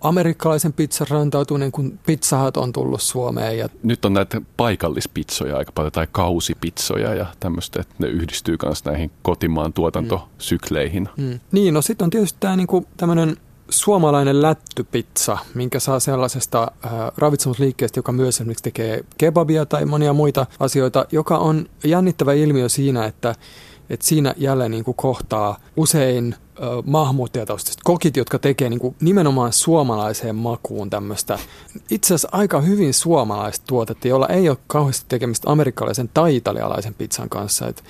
amerikkalaisen 0.00 0.72
pizzan 0.72 1.06
rantautuneen, 1.10 1.72
kun 1.72 1.98
pizzahat 2.06 2.56
on 2.56 2.72
tullut 2.72 3.02
Suomeen. 3.02 3.58
Ja... 3.58 3.68
Nyt 3.82 4.04
on 4.04 4.14
näitä 4.14 4.40
paikallispitsoja 4.56 5.56
aika 5.56 5.72
paljon, 5.72 5.92
tai 5.92 6.06
kausipitsoja 6.12 7.14
ja 7.14 7.26
tämmöistä, 7.40 7.80
että 7.80 7.94
ne 7.98 8.06
yhdistyy 8.06 8.56
myös 8.62 8.84
näihin 8.84 9.10
kotimaan 9.22 9.72
tuotantosykleihin. 9.72 11.08
Mm. 11.16 11.24
Mm. 11.24 11.40
Niin, 11.52 11.74
no 11.74 11.82
sitten 11.82 12.04
on 12.04 12.10
tietysti 12.10 12.36
tämä 12.40 12.56
niinku, 12.56 12.86
tämmöinen 12.96 13.36
suomalainen 13.68 14.42
lättypizza, 14.42 15.38
minkä 15.54 15.80
saa 15.80 16.00
sellaisesta 16.00 16.72
äh, 16.84 16.92
ravitsemusliikkeestä, 17.16 17.98
joka 17.98 18.12
myös 18.12 18.36
esimerkiksi 18.36 18.64
tekee 18.64 19.04
kebabia 19.18 19.66
tai 19.66 19.84
monia 19.84 20.12
muita 20.12 20.46
asioita, 20.60 21.06
joka 21.12 21.38
on 21.38 21.66
jännittävä 21.84 22.32
ilmiö 22.32 22.68
siinä, 22.68 23.06
että 23.06 23.34
että 23.90 24.06
siinä 24.06 24.34
jälleen 24.36 24.70
niin 24.70 24.84
kuin 24.84 24.94
kohtaa 24.94 25.60
usein 25.76 26.34
maahanmuuttajataustaiset 26.84 27.80
kokit, 27.84 28.16
jotka 28.16 28.38
tekee 28.38 28.70
niin 28.70 28.80
kuin 28.80 28.96
nimenomaan 29.00 29.52
suomalaiseen 29.52 30.36
makuun 30.36 30.90
tämmöistä 30.90 31.38
itse 31.90 32.14
asiassa 32.14 32.28
aika 32.32 32.60
hyvin 32.60 32.94
suomalaista 32.94 33.66
tuotetta, 33.66 34.08
jolla 34.08 34.28
ei 34.28 34.48
ole 34.48 34.58
kauheasti 34.66 35.06
tekemistä 35.08 35.50
amerikkalaisen 35.50 36.10
tai 36.14 36.36
italialaisen 36.36 36.94
pizzan 36.94 37.28
kanssa. 37.28 37.68
Et 37.68 37.84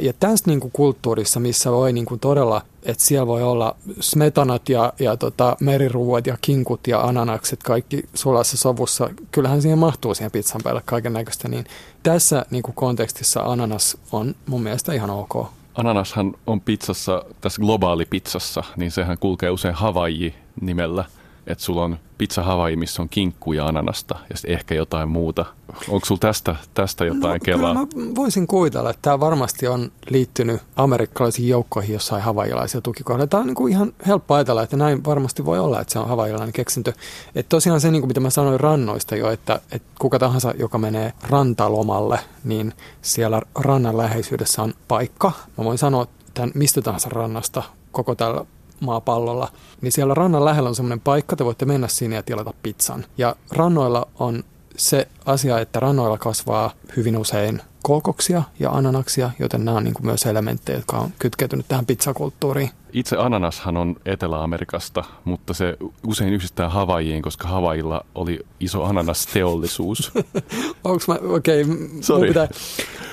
ja 0.00 0.12
tässä 0.12 0.44
niin 0.46 0.60
kuin 0.60 0.70
kulttuurissa, 0.72 1.40
missä 1.40 1.72
voi 1.72 1.92
niin 1.92 2.06
kuin 2.06 2.20
todella, 2.20 2.62
että 2.82 3.04
siellä 3.04 3.26
voi 3.26 3.42
olla 3.42 3.76
smetanat 4.00 4.68
ja, 4.68 4.92
ja 4.98 5.16
tota, 5.16 5.56
meriruuat 5.60 6.26
ja 6.26 6.38
kinkut 6.40 6.86
ja 6.86 7.00
ananakset 7.00 7.62
kaikki 7.62 8.04
sulassa 8.14 8.56
sovussa, 8.56 9.10
kyllähän 9.32 9.62
siihen 9.62 9.78
mahtuu 9.78 10.14
siihen 10.14 10.30
pizzan 10.30 10.60
päälle 10.64 10.82
kaiken 10.84 11.12
näköistä, 11.12 11.48
niin 11.48 11.64
tässä 12.02 12.46
niin 12.50 12.62
kuin 12.62 12.74
kontekstissa 12.74 13.40
ananas 13.40 13.96
on 14.12 14.34
mun 14.46 14.62
mielestä 14.62 14.92
ihan 14.92 15.10
ok. 15.10 15.46
Ananashan 15.74 16.34
on 16.46 16.60
pizzassa, 16.60 17.24
tässä 17.40 17.62
globaali 17.62 18.04
pizzassa, 18.04 18.64
niin 18.76 18.90
sehän 18.90 19.18
kulkee 19.18 19.50
usein 19.50 19.74
Havaiji 19.74 20.34
nimellä– 20.60 21.04
että 21.46 21.64
sulla 21.64 21.84
on 21.84 21.98
pizza 22.18 22.42
Hawaii, 22.42 22.76
missä 22.76 23.02
on 23.02 23.08
kinkku 23.08 23.52
ja 23.52 23.66
ananasta 23.66 24.18
ja 24.30 24.36
sitten 24.36 24.52
ehkä 24.52 24.74
jotain 24.74 25.08
muuta. 25.08 25.44
Onko 25.88 26.06
sulla 26.06 26.18
tästä, 26.18 26.56
tästä 26.74 27.04
jotain 27.04 27.38
no, 27.38 27.44
kelaa? 27.44 27.74
mä 27.74 27.86
voisin 28.14 28.46
kuvitella, 28.46 28.90
että 28.90 29.02
tämä 29.02 29.20
varmasti 29.20 29.66
on 29.66 29.92
liittynyt 30.10 30.60
amerikkalaisiin 30.76 31.48
joukkoihin 31.48 31.92
jossain 31.92 32.22
havailaisia 32.22 32.80
tukikohdia. 32.80 33.26
Tämä 33.26 33.40
on 33.40 33.46
niin 33.46 33.54
kuin 33.54 33.72
ihan 33.72 33.92
helppo 34.06 34.34
ajatella, 34.34 34.62
että 34.62 34.76
näin 34.76 35.04
varmasti 35.04 35.44
voi 35.44 35.58
olla, 35.58 35.80
että 35.80 35.92
se 35.92 35.98
on 35.98 36.08
havailainen 36.08 36.52
keksintö. 36.52 36.92
Että 37.34 37.48
tosiaan 37.48 37.80
se, 37.80 37.90
niin 37.90 38.02
kuin 38.02 38.08
mitä 38.08 38.20
mä 38.20 38.30
sanoin 38.30 38.60
rannoista 38.60 39.16
jo, 39.16 39.30
että, 39.30 39.60
että 39.72 39.88
kuka 39.98 40.18
tahansa, 40.18 40.54
joka 40.58 40.78
menee 40.78 41.12
rantalomalle, 41.28 42.18
niin 42.44 42.74
siellä 43.02 43.42
rannan 43.54 43.96
läheisyydessä 43.96 44.62
on 44.62 44.74
paikka. 44.88 45.32
Mä 45.58 45.64
voin 45.64 45.78
sanoa 45.78 46.06
tämän 46.34 46.50
mistä 46.54 46.82
tahansa 46.82 47.08
rannasta 47.08 47.62
koko 47.92 48.14
tällä 48.14 48.44
maapallolla, 48.82 49.48
niin 49.80 49.92
siellä 49.92 50.14
rannan 50.14 50.44
lähellä 50.44 50.68
on 50.68 50.74
semmoinen 50.74 51.00
paikka, 51.00 51.36
te 51.36 51.44
voitte 51.44 51.64
mennä 51.64 51.88
sinne 51.88 52.16
ja 52.16 52.22
tilata 52.22 52.54
pizzan. 52.62 53.04
Ja 53.18 53.36
rannoilla 53.50 54.08
on 54.18 54.44
se 54.76 55.08
asia, 55.26 55.58
että 55.58 55.80
rannoilla 55.80 56.18
kasvaa 56.18 56.70
hyvin 56.96 57.16
usein 57.16 57.62
kookoksia 57.82 58.42
ja 58.58 58.70
ananaksia, 58.70 59.30
joten 59.38 59.64
nämä 59.64 59.76
on 59.76 59.84
niin 59.84 59.94
kuin 59.94 60.06
myös 60.06 60.26
elementtejä, 60.26 60.78
jotka 60.78 60.96
on 60.96 61.10
kytkeytynyt 61.18 61.68
tähän 61.68 61.86
pizzakulttuuriin. 61.86 62.70
Itse 62.92 63.16
ananashan 63.16 63.76
on 63.76 63.96
Etelä-Amerikasta, 64.06 65.04
mutta 65.24 65.54
se 65.54 65.76
usein 66.06 66.32
yhdistää 66.32 66.68
Havaijiin, 66.68 67.22
koska 67.22 67.48
Havailla 67.48 68.04
oli 68.14 68.40
iso 68.60 68.84
ananasteollisuus. 68.84 70.12
Onko 70.84 71.04
mä, 71.08 71.18
okei, 71.22 71.62
okay, 71.62 71.76
Sorry. 72.00 72.28
pitää, 72.28 72.48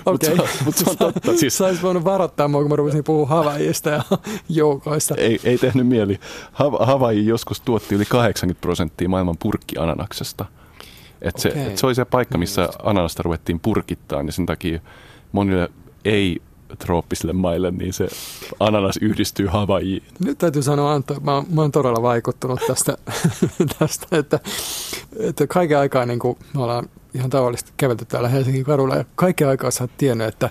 okei. 0.06 0.34
Okay. 0.34 0.48
Mutta 0.66 0.84
se 0.84 0.90
on 0.90 0.98
totta. 0.98 1.38
Siis... 1.38 1.58
Sä 1.58 1.66
olisit 1.66 1.84
voinut 1.84 2.06
varoittaa 2.06 2.48
mua, 2.48 2.62
kun 2.62 2.70
mä 2.70 2.76
rupesin 2.76 3.04
puhua 3.04 3.26
Havaijista 3.26 3.90
ja 3.90 4.04
joukoista. 4.50 5.16
Ei, 5.18 5.40
ei 5.44 5.58
tehnyt 5.58 5.88
mieli. 5.88 6.20
Havaiji 6.80 7.26
joskus 7.26 7.62
tuotti 7.62 7.96
yli 7.96 8.06
80 8.06 8.62
prosenttia 8.62 9.10
maailman 9.10 9.38
purkkiananaksesta. 9.38 10.46
Et 11.22 11.38
se, 11.38 11.50
okay. 11.50 11.62
et 11.62 11.78
se 11.78 11.86
oli 11.86 11.96
se 11.96 12.06
paikka, 12.06 12.38
missä 12.38 12.70
ananasta 12.84 13.24
ruvettiin 13.24 13.60
purkittaa, 13.60 14.24
niin 14.24 14.34
sen 14.34 14.46
takia 14.46 14.80
monille 15.32 15.70
ei 16.06 16.42
trooppisille 16.80 17.34
maille, 17.34 17.72
niin 17.72 17.94
se 17.94 18.08
ananas 18.60 18.98
yhdistyy 18.98 19.48
Havaijiin. 19.48 20.04
Nyt 20.20 20.38
täytyy 20.38 20.62
sanoa, 20.62 20.94
Antto, 20.94 21.14
mä, 21.14 21.44
mä 21.54 21.62
oon 21.62 21.72
todella 21.72 22.02
vaikuttunut 22.02 22.60
tästä, 22.68 22.98
tästä 23.80 24.18
että, 24.18 24.40
että 25.20 25.48
kaiken 25.48 25.78
aikaa 25.78 26.06
niin 26.06 26.20
kuin 26.20 26.38
me 26.54 26.62
ollaan 26.62 26.90
ihan 27.14 27.30
tavallisesti 27.30 27.72
kävelty 27.78 28.06
täällä 28.06 28.30
Helsingin 28.30 28.64
kadulla 28.64 28.96
ja 28.96 29.06
kaiken 29.16 29.48
aikaa 29.48 29.72
sä 29.72 29.84
oot 29.84 29.92
tiennyt, 29.98 30.28
että, 30.28 30.50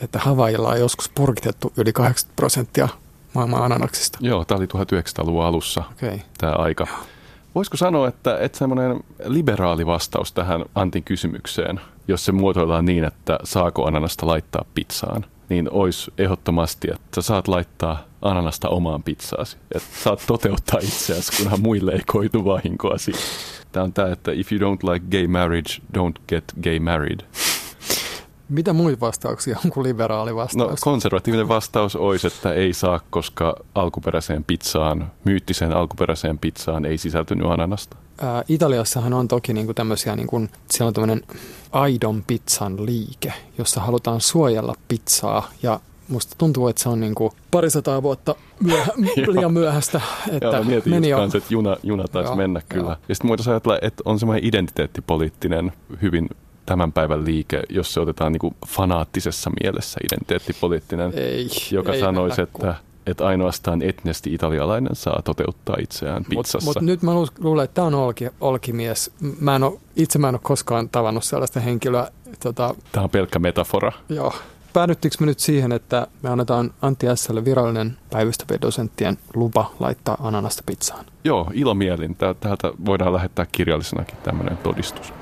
että 0.00 0.18
Havaijilla 0.18 0.68
on 0.68 0.80
joskus 0.80 1.08
purkitettu 1.08 1.72
yli 1.76 1.92
80 1.92 2.36
prosenttia 2.36 2.88
maailman 3.34 3.62
ananaksista. 3.62 4.18
Joo, 4.20 4.44
tämä 4.44 4.58
oli 4.58 4.66
1900-luvun 4.66 5.44
alussa 5.44 5.82
okay. 5.92 6.18
tämä 6.38 6.52
aika. 6.52 6.86
Joo. 6.90 6.98
Voisiko 7.54 7.76
sanoa, 7.76 8.08
että, 8.08 8.38
että 8.38 8.58
semmoinen 8.58 9.00
liberaali 9.24 9.86
vastaus 9.86 10.32
tähän 10.32 10.64
Antin 10.74 11.04
kysymykseen, 11.04 11.80
jos 12.08 12.24
se 12.24 12.32
muotoillaan 12.32 12.84
niin, 12.84 13.04
että 13.04 13.38
saako 13.44 13.86
ananasta 13.86 14.26
laittaa 14.26 14.64
pizzaan, 14.74 15.24
niin 15.48 15.70
olisi 15.70 16.12
ehdottomasti, 16.18 16.88
että 16.92 17.22
saat 17.22 17.48
laittaa 17.48 18.04
ananasta 18.22 18.68
omaan 18.68 19.02
pizzaasi. 19.02 19.56
Että 19.74 19.88
saat 20.02 20.22
toteuttaa 20.26 20.80
itseäsi, 20.82 21.42
kunhan 21.42 21.60
muille 21.60 21.92
ei 21.92 22.02
koitu 22.06 22.44
vahinkoa. 22.44 22.96
Tämä 23.72 23.84
on 23.84 23.92
tämä, 23.92 24.12
että 24.12 24.32
if 24.32 24.52
you 24.52 24.60
don't 24.60 24.92
like 24.92 25.06
gay 25.10 25.26
marriage, 25.26 25.74
don't 25.98 26.20
get 26.28 26.44
gay 26.62 26.78
married. 26.78 27.20
Mitä 28.52 28.72
muita 28.72 29.00
vastauksia 29.00 29.58
on 29.64 29.70
kuin 29.70 29.84
liberaali 29.84 30.30
No 30.30 30.36
vastaus? 30.36 30.80
konservatiivinen 30.80 31.48
vastaus 31.48 31.96
olisi, 31.96 32.26
että 32.26 32.52
ei 32.52 32.72
saa, 32.72 33.00
koska 33.10 33.56
alkuperäiseen 33.74 34.44
pizzaan, 34.44 35.10
myyttiseen 35.24 35.72
alkuperäiseen 35.72 36.38
pizzaan 36.38 36.84
ei 36.84 36.98
sisältynyt 36.98 37.46
ananasta. 37.50 37.96
Ää, 38.20 38.44
Italiassahan 38.48 39.12
on 39.12 39.28
toki 39.28 39.52
niinku 39.52 39.74
tämmöisiä, 39.74 40.16
niinku, 40.16 40.40
siellä 40.70 40.88
on 40.88 40.94
tämmöinen 40.94 41.22
aidon 41.72 42.24
pizzan 42.26 42.86
liike, 42.86 43.32
jossa 43.58 43.80
halutaan 43.80 44.20
suojella 44.20 44.74
pizzaa 44.88 45.48
ja 45.62 45.80
musta 46.08 46.34
tuntuu, 46.38 46.68
että 46.68 46.82
se 46.82 46.88
on 46.88 47.00
niinku 47.00 47.32
parisataa 47.50 48.02
vuotta 48.02 48.34
myöhä, 48.60 48.86
liian 49.32 49.52
myöhäistä, 49.52 50.00
että 50.30 50.46
Joo, 50.46 50.64
mietin 50.64 50.92
meni 50.92 51.08
just 51.08 51.10
jo. 51.10 51.16
kanssa, 51.16 51.38
että 51.38 51.54
juna, 51.54 51.76
juna 51.82 52.04
taisi 52.08 52.28
Joo, 52.28 52.36
mennä 52.36 52.60
kyllä. 52.68 52.82
joo. 52.84 52.96
Ja 53.08 53.14
sitten 53.14 53.28
voitaisiin 53.28 53.52
ajatella, 53.52 53.78
että 53.82 54.02
on 54.06 54.18
semmoinen 54.18 54.44
identiteettipoliittinen 54.44 55.72
hyvin 56.02 56.28
tämän 56.66 56.92
päivän 56.92 57.24
liike, 57.24 57.62
jos 57.68 57.94
se 57.94 58.00
otetaan 58.00 58.32
niin 58.32 58.40
kuin 58.40 58.54
fanaattisessa 58.66 59.50
mielessä 59.62 60.00
identiteettipoliittinen, 60.04 61.12
Ei, 61.16 61.48
joka 61.70 61.92
ei 61.92 62.00
sanoisi, 62.00 62.42
että, 62.42 62.74
että 63.06 63.26
ainoastaan 63.26 63.82
etnisesti 63.82 64.34
italialainen 64.34 64.96
saa 64.96 65.20
toteuttaa 65.24 65.76
itseään 65.80 66.24
pizzassa. 66.28 66.64
Mutta 66.68 66.80
nyt 66.80 67.02
mä 67.02 67.14
lu- 67.14 67.26
luulen, 67.38 67.64
että 67.64 67.74
tämä 67.74 67.86
on 67.86 67.94
olki, 67.94 68.28
olkimies. 68.40 69.10
Mä 69.40 69.56
en 69.56 69.62
ole, 69.62 69.78
itse 69.96 70.18
mä 70.18 70.28
en 70.28 70.34
ole 70.34 70.40
koskaan 70.42 70.88
tavannut 70.88 71.24
sellaista 71.24 71.60
henkilöä. 71.60 72.08
Tota, 72.42 72.74
Tämä 72.92 73.04
on 73.04 73.10
pelkkä 73.10 73.38
metafora. 73.38 73.92
joo. 74.08 74.32
Päädyttikö 74.72 75.16
me 75.20 75.26
nyt 75.26 75.38
siihen, 75.38 75.72
että 75.72 76.06
me 76.22 76.30
annetaan 76.30 76.74
Antti 76.82 77.06
S:lle 77.14 77.44
virallinen 77.44 77.96
päivystävien 78.10 79.18
lupa 79.34 79.70
laittaa 79.80 80.16
ananasta 80.20 80.62
pizzaan? 80.66 81.04
Joo, 81.24 81.50
ilomielin. 81.54 82.14
Tää- 82.16 82.34
Täältä 82.34 82.72
voidaan 82.84 83.12
lähettää 83.12 83.46
kirjallisenakin 83.52 84.16
tämmöinen 84.22 84.56
todistus. 84.56 85.12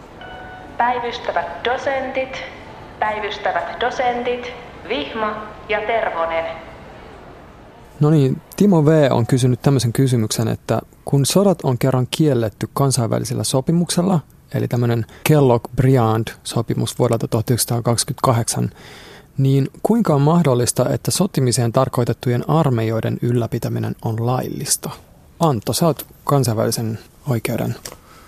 Päivystävät 0.80 1.64
dosentit, 1.64 2.36
päivystävät 2.98 3.80
dosentit, 3.80 4.52
Vihma 4.88 5.46
ja 5.68 5.80
Tervonen. 5.86 6.44
No 8.00 8.10
niin, 8.10 8.42
Timo 8.56 8.84
V. 8.84 9.08
on 9.10 9.26
kysynyt 9.26 9.62
tämmöisen 9.62 9.92
kysymyksen, 9.92 10.48
että 10.48 10.80
kun 11.04 11.26
sodat 11.26 11.58
on 11.62 11.78
kerran 11.78 12.06
kielletty 12.10 12.68
kansainvälisellä 12.74 13.44
sopimuksella, 13.44 14.20
eli 14.54 14.68
tämmöinen 14.68 15.06
Kellogg-Briand-sopimus 15.24 16.98
vuodelta 16.98 17.28
1928, 17.28 18.70
niin 19.38 19.68
kuinka 19.82 20.14
on 20.14 20.22
mahdollista, 20.22 20.88
että 20.88 21.10
sotimiseen 21.10 21.72
tarkoitettujen 21.72 22.50
armeijoiden 22.50 23.18
ylläpitäminen 23.22 23.96
on 24.04 24.26
laillista? 24.26 24.90
Antto, 25.40 25.72
sä 25.72 25.86
oot 25.86 26.06
kansainvälisen 26.24 26.98
oikeuden 27.28 27.74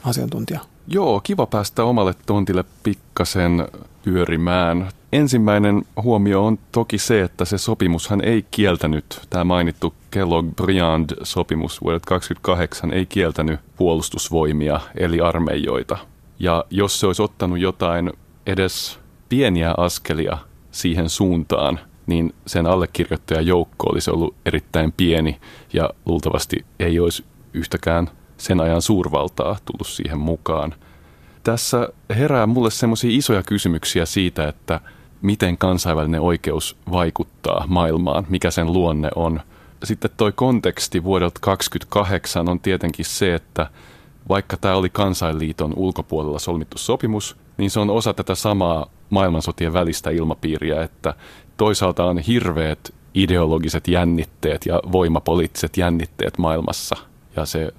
asiantuntija. 0.05 0.72
Joo, 0.88 1.21
kiva 1.21 1.47
päästä 1.47 1.85
omalle 1.85 2.14
tontille 2.27 2.64
pikkasen 2.83 3.68
pyörimään. 4.03 4.88
Ensimmäinen 5.12 5.83
huomio 6.03 6.47
on 6.47 6.59
toki 6.73 6.99
se, 6.99 7.23
että 7.23 7.45
se 7.45 7.59
sopimushan 7.59 8.25
ei 8.25 8.47
kieltänyt, 8.51 9.21
tämä 9.31 9.45
mainittu 9.45 9.95
Kellogg-Briand-sopimus 10.11 11.81
vuodelta 11.83 12.07
28 12.07 12.92
ei 12.92 13.07
kieltänyt 13.07 13.61
puolustusvoimia 13.77 14.81
eli 14.97 15.21
armeijoita. 15.21 15.99
Ja 16.38 16.64
jos 16.71 17.01
se 17.01 17.07
olisi 17.07 17.23
ottanut 17.23 17.59
jotain 17.59 18.12
edes 18.47 18.99
pieniä 19.29 19.75
askelia 19.77 20.38
siihen 20.71 21.09
suuntaan, 21.09 21.81
niin 22.07 22.35
sen 22.47 22.66
allekirjoittajajoukko 22.66 23.87
olisi 23.90 24.11
ollut 24.11 24.35
erittäin 24.47 24.92
pieni 24.92 25.40
ja 25.73 25.90
luultavasti 26.07 26.64
ei 26.79 27.01
olisi 27.01 27.25
yhtäkään 27.55 28.11
sen 28.37 28.61
ajan 28.61 28.83
suurvaltaa 28.83 29.57
tullut 29.64 29.87
siihen 29.87 30.18
mukaan. 30.18 30.75
Tässä 31.42 31.88
herää 32.11 32.47
mulle 32.47 32.71
semmoisia 32.71 33.11
isoja 33.18 33.42
kysymyksiä 33.42 34.07
siitä, 34.07 34.49
että 34.49 34.81
miten 35.23 35.59
kansainvälinen 35.59 36.21
oikeus 36.21 36.77
vaikuttaa 36.90 37.64
maailmaan, 37.68 38.27
mikä 38.29 38.51
sen 38.51 38.73
luonne 38.73 39.09
on. 39.16 39.40
Sitten 39.85 40.11
toi 40.16 40.33
konteksti 40.33 41.05
vuodelta 41.05 41.38
28 41.40 42.49
on 42.49 42.61
tietenkin 42.61 43.05
se, 43.05 43.35
että 43.35 43.66
vaikka 44.29 44.57
tämä 44.57 44.75
oli 44.75 44.90
kansainliiton 44.90 45.73
ulkopuolella 45.77 46.38
solmittu 46.38 46.79
sopimus, 46.79 47.37
niin 47.57 47.71
se 47.71 47.81
on 47.81 47.90
osa 47.90 48.14
tätä 48.14 48.35
samaa 48.35 48.87
maailmansotien 49.11 49.73
välistä 49.73 50.11
ilmapiiriä, 50.11 50.83
että 50.83 51.14
toisaalta 51.57 52.05
on 52.05 52.18
hirveät 52.18 52.95
ideologiset 53.14 53.88
jännitteet 53.88 54.66
ja 54.66 54.81
voimapoliittiset 54.92 55.77
jännitteet 55.77 56.38
maailmassa. 56.38 56.97
Ja 57.37 57.47
se 57.47 57.73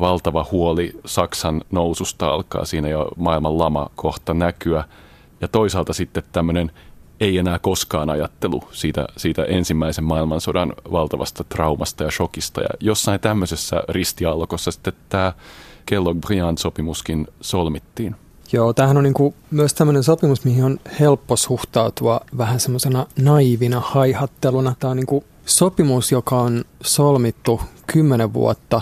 valtava 0.00 0.46
huoli 0.50 1.00
Saksan 1.04 1.62
noususta 1.70 2.26
alkaa 2.26 2.64
siinä 2.64 2.88
jo 2.88 3.08
maailman 3.16 3.58
lama 3.58 3.90
kohta 3.96 4.34
näkyä. 4.34 4.84
Ja 5.40 5.48
toisaalta 5.48 5.92
sitten 5.92 6.22
tämmöinen 6.32 6.70
ei 7.20 7.38
enää 7.38 7.58
koskaan 7.58 8.10
ajattelu 8.10 8.62
siitä, 8.72 9.06
siitä 9.16 9.44
ensimmäisen 9.44 10.04
maailmansodan 10.04 10.72
valtavasta 10.92 11.44
traumasta 11.44 12.04
ja 12.04 12.10
shokista. 12.10 12.60
Ja 12.60 12.68
jossain 12.80 13.20
tämmöisessä 13.20 13.82
ristiallokossa 13.88 14.70
sitten 14.70 14.92
tämä 15.08 15.32
Kellogg-Briand-sopimuskin 15.86 17.26
solmittiin. 17.40 18.16
Joo, 18.52 18.72
tämähän 18.72 18.96
on 18.96 19.04
niinku 19.04 19.34
myös 19.50 19.74
tämmöinen 19.74 20.02
sopimus, 20.02 20.44
mihin 20.44 20.64
on 20.64 20.80
helppo 21.00 21.36
suhtautua 21.36 22.20
vähän 22.38 22.60
semmoisena 22.60 23.06
naivina 23.18 23.80
haihatteluna. 23.80 24.74
Tämä 24.78 24.90
on 24.90 24.96
niinku 24.96 25.24
sopimus, 25.46 26.12
joka 26.12 26.40
on 26.40 26.64
solmittu 26.82 27.60
kymmenen 27.86 28.32
vuotta 28.32 28.80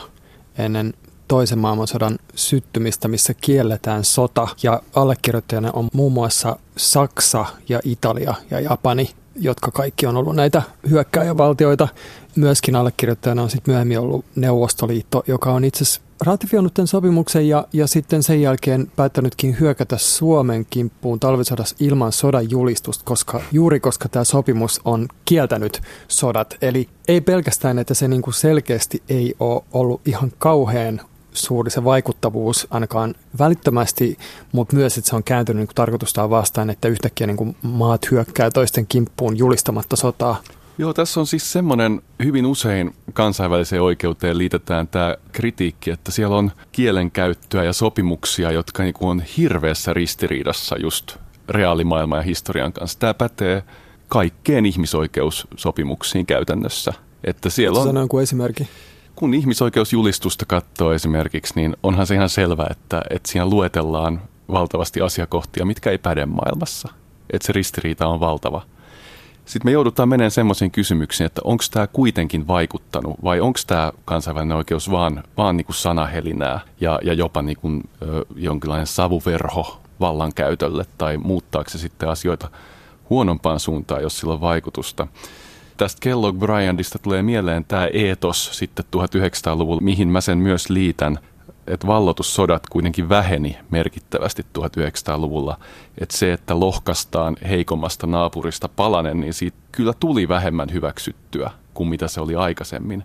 ennen 0.58 0.94
toisen 1.28 1.58
maailmansodan 1.58 2.18
syttymistä, 2.34 3.08
missä 3.08 3.34
kielletään 3.34 4.04
sota. 4.04 4.48
Ja 4.62 4.82
allekirjoittajana 4.94 5.70
on 5.72 5.88
muun 5.92 6.12
muassa 6.12 6.56
Saksa 6.76 7.46
ja 7.68 7.80
Italia 7.84 8.34
ja 8.50 8.60
Japani, 8.60 9.10
jotka 9.36 9.70
kaikki 9.70 10.06
on 10.06 10.16
ollut 10.16 10.36
näitä 10.36 10.62
hyökkääjävaltioita. 10.90 11.88
Myöskin 12.36 12.76
allekirjoittajana 12.76 13.42
on 13.42 13.50
sitten 13.50 13.72
myöhemmin 13.72 13.98
ollut 13.98 14.24
Neuvostoliitto, 14.36 15.22
joka 15.26 15.52
on 15.52 15.64
itse 15.64 15.84
asiassa 15.84 16.00
ratifioinut 16.20 16.74
tämän 16.74 16.86
sopimuksen 16.86 17.48
ja, 17.48 17.66
ja 17.72 17.86
sitten 17.86 18.22
sen 18.22 18.42
jälkeen 18.42 18.92
päättänytkin 18.96 19.56
hyökätä 19.60 19.96
Suomen 19.98 20.66
kimppuun 20.70 21.20
talvisodassa 21.20 21.76
ilman 21.80 22.12
sodan 22.12 22.50
julistusta, 22.50 23.04
koska, 23.04 23.40
juuri 23.52 23.80
koska 23.80 24.08
tämä 24.08 24.24
sopimus 24.24 24.80
on 24.84 25.08
kieltänyt 25.24 25.82
sodat. 26.08 26.56
Eli 26.62 26.88
ei 27.08 27.20
pelkästään, 27.20 27.78
että 27.78 27.94
se 27.94 28.08
niinku 28.08 28.32
selkeästi 28.32 29.02
ei 29.08 29.34
ole 29.40 29.62
ollut 29.72 30.00
ihan 30.06 30.32
kauhean 30.38 31.00
suuri 31.32 31.70
se 31.70 31.84
vaikuttavuus 31.84 32.66
ainakaan 32.70 33.14
välittömästi, 33.38 34.18
mutta 34.52 34.76
myös, 34.76 34.98
että 34.98 35.10
se 35.10 35.16
on 35.16 35.24
kääntynyt 35.24 35.66
niin 35.66 35.74
tarkoitustaan 35.74 36.30
vastaan, 36.30 36.70
että 36.70 36.88
yhtäkkiä 36.88 37.26
niin 37.26 37.56
maat 37.62 38.10
hyökkää 38.10 38.50
toisten 38.50 38.86
kimppuun 38.86 39.38
julistamatta 39.38 39.96
sotaa. 39.96 40.42
Joo, 40.78 40.94
tässä 40.94 41.20
on 41.20 41.26
siis 41.26 41.52
semmoinen 41.52 42.02
hyvin 42.24 42.46
usein 42.46 42.94
kansainväliseen 43.12 43.82
oikeuteen 43.82 44.38
liitetään 44.38 44.88
tämä 44.88 45.16
kritiikki, 45.32 45.90
että 45.90 46.10
siellä 46.10 46.36
on 46.36 46.50
kielenkäyttöä 46.72 47.64
ja 47.64 47.72
sopimuksia, 47.72 48.50
jotka 48.50 48.82
niinku 48.82 49.08
on 49.08 49.22
hirveässä 49.36 49.92
ristiriidassa 49.92 50.76
just 50.78 51.16
reaalimaailman 51.48 52.18
ja 52.18 52.22
historian 52.22 52.72
kanssa. 52.72 52.98
Tämä 52.98 53.14
pätee 53.14 53.62
kaikkeen 54.08 54.66
ihmisoikeussopimuksiin 54.66 56.26
käytännössä. 56.26 56.92
Että 57.24 57.50
siellä 57.50 57.78
on, 57.78 57.86
Sanoin 57.86 58.04
joku 58.04 58.18
esimerkki. 58.18 58.68
kun 59.16 59.34
ihmisoikeusjulistusta 59.34 60.46
katsoo 60.46 60.92
esimerkiksi, 60.92 61.52
niin 61.56 61.76
onhan 61.82 62.06
se 62.06 62.14
ihan 62.14 62.28
selvä, 62.28 62.66
että, 62.70 63.02
että 63.10 63.30
siinä 63.30 63.46
luetellaan 63.46 64.22
valtavasti 64.52 65.00
asiakohtia, 65.00 65.64
mitkä 65.64 65.90
ei 65.90 65.98
päde 65.98 66.26
maailmassa. 66.26 66.88
Että 67.32 67.46
se 67.46 67.52
ristiriita 67.52 68.06
on 68.06 68.20
valtava. 68.20 68.62
Sitten 69.48 69.68
me 69.68 69.72
joudutaan 69.72 70.08
menemään 70.08 70.30
semmoisiin 70.30 70.70
kysymyksiin, 70.70 71.26
että 71.26 71.40
onko 71.44 71.64
tämä 71.70 71.86
kuitenkin 71.86 72.46
vaikuttanut 72.46 73.16
vai 73.24 73.40
onko 73.40 73.58
tämä 73.66 73.92
kansainvälinen 74.04 74.56
oikeus 74.56 74.90
vaan, 74.90 75.24
vaan 75.36 75.56
niinku 75.56 75.72
sanahelinää 75.72 76.60
ja, 76.80 76.98
ja 77.02 77.12
jopa 77.12 77.42
niinku, 77.42 77.68
ö, 78.02 78.24
jonkinlainen 78.36 78.86
savuverho 78.86 79.80
vallankäytölle 80.00 80.86
tai 80.98 81.16
muuttaako 81.16 81.70
se 81.70 81.78
sitten 81.78 82.08
asioita 82.08 82.50
huonompaan 83.10 83.60
suuntaan, 83.60 84.02
jos 84.02 84.18
sillä 84.18 84.32
on 84.32 84.40
vaikutusta. 84.40 85.06
Tästä 85.76 86.00
Kellogg 86.00 86.38
Bryandista 86.38 86.98
tulee 86.98 87.22
mieleen 87.22 87.64
tämä 87.64 87.86
eetos 87.92 88.58
sitten 88.58 88.84
1900-luvulla, 88.96 89.80
mihin 89.80 90.08
mä 90.08 90.20
sen 90.20 90.38
myös 90.38 90.70
liitän, 90.70 91.18
että 91.68 91.86
vallotussodat 91.86 92.66
kuitenkin 92.66 93.08
väheni 93.08 93.58
merkittävästi 93.70 94.46
1900-luvulla. 94.58 95.58
Että 95.98 96.16
se, 96.16 96.32
että 96.32 96.60
lohkastaan 96.60 97.36
heikommasta 97.48 98.06
naapurista 98.06 98.68
palanen, 98.68 99.20
niin 99.20 99.34
siitä 99.34 99.56
kyllä 99.72 99.92
tuli 100.00 100.28
vähemmän 100.28 100.72
hyväksyttyä 100.72 101.50
kuin 101.74 101.88
mitä 101.88 102.08
se 102.08 102.20
oli 102.20 102.34
aikaisemmin. 102.34 103.04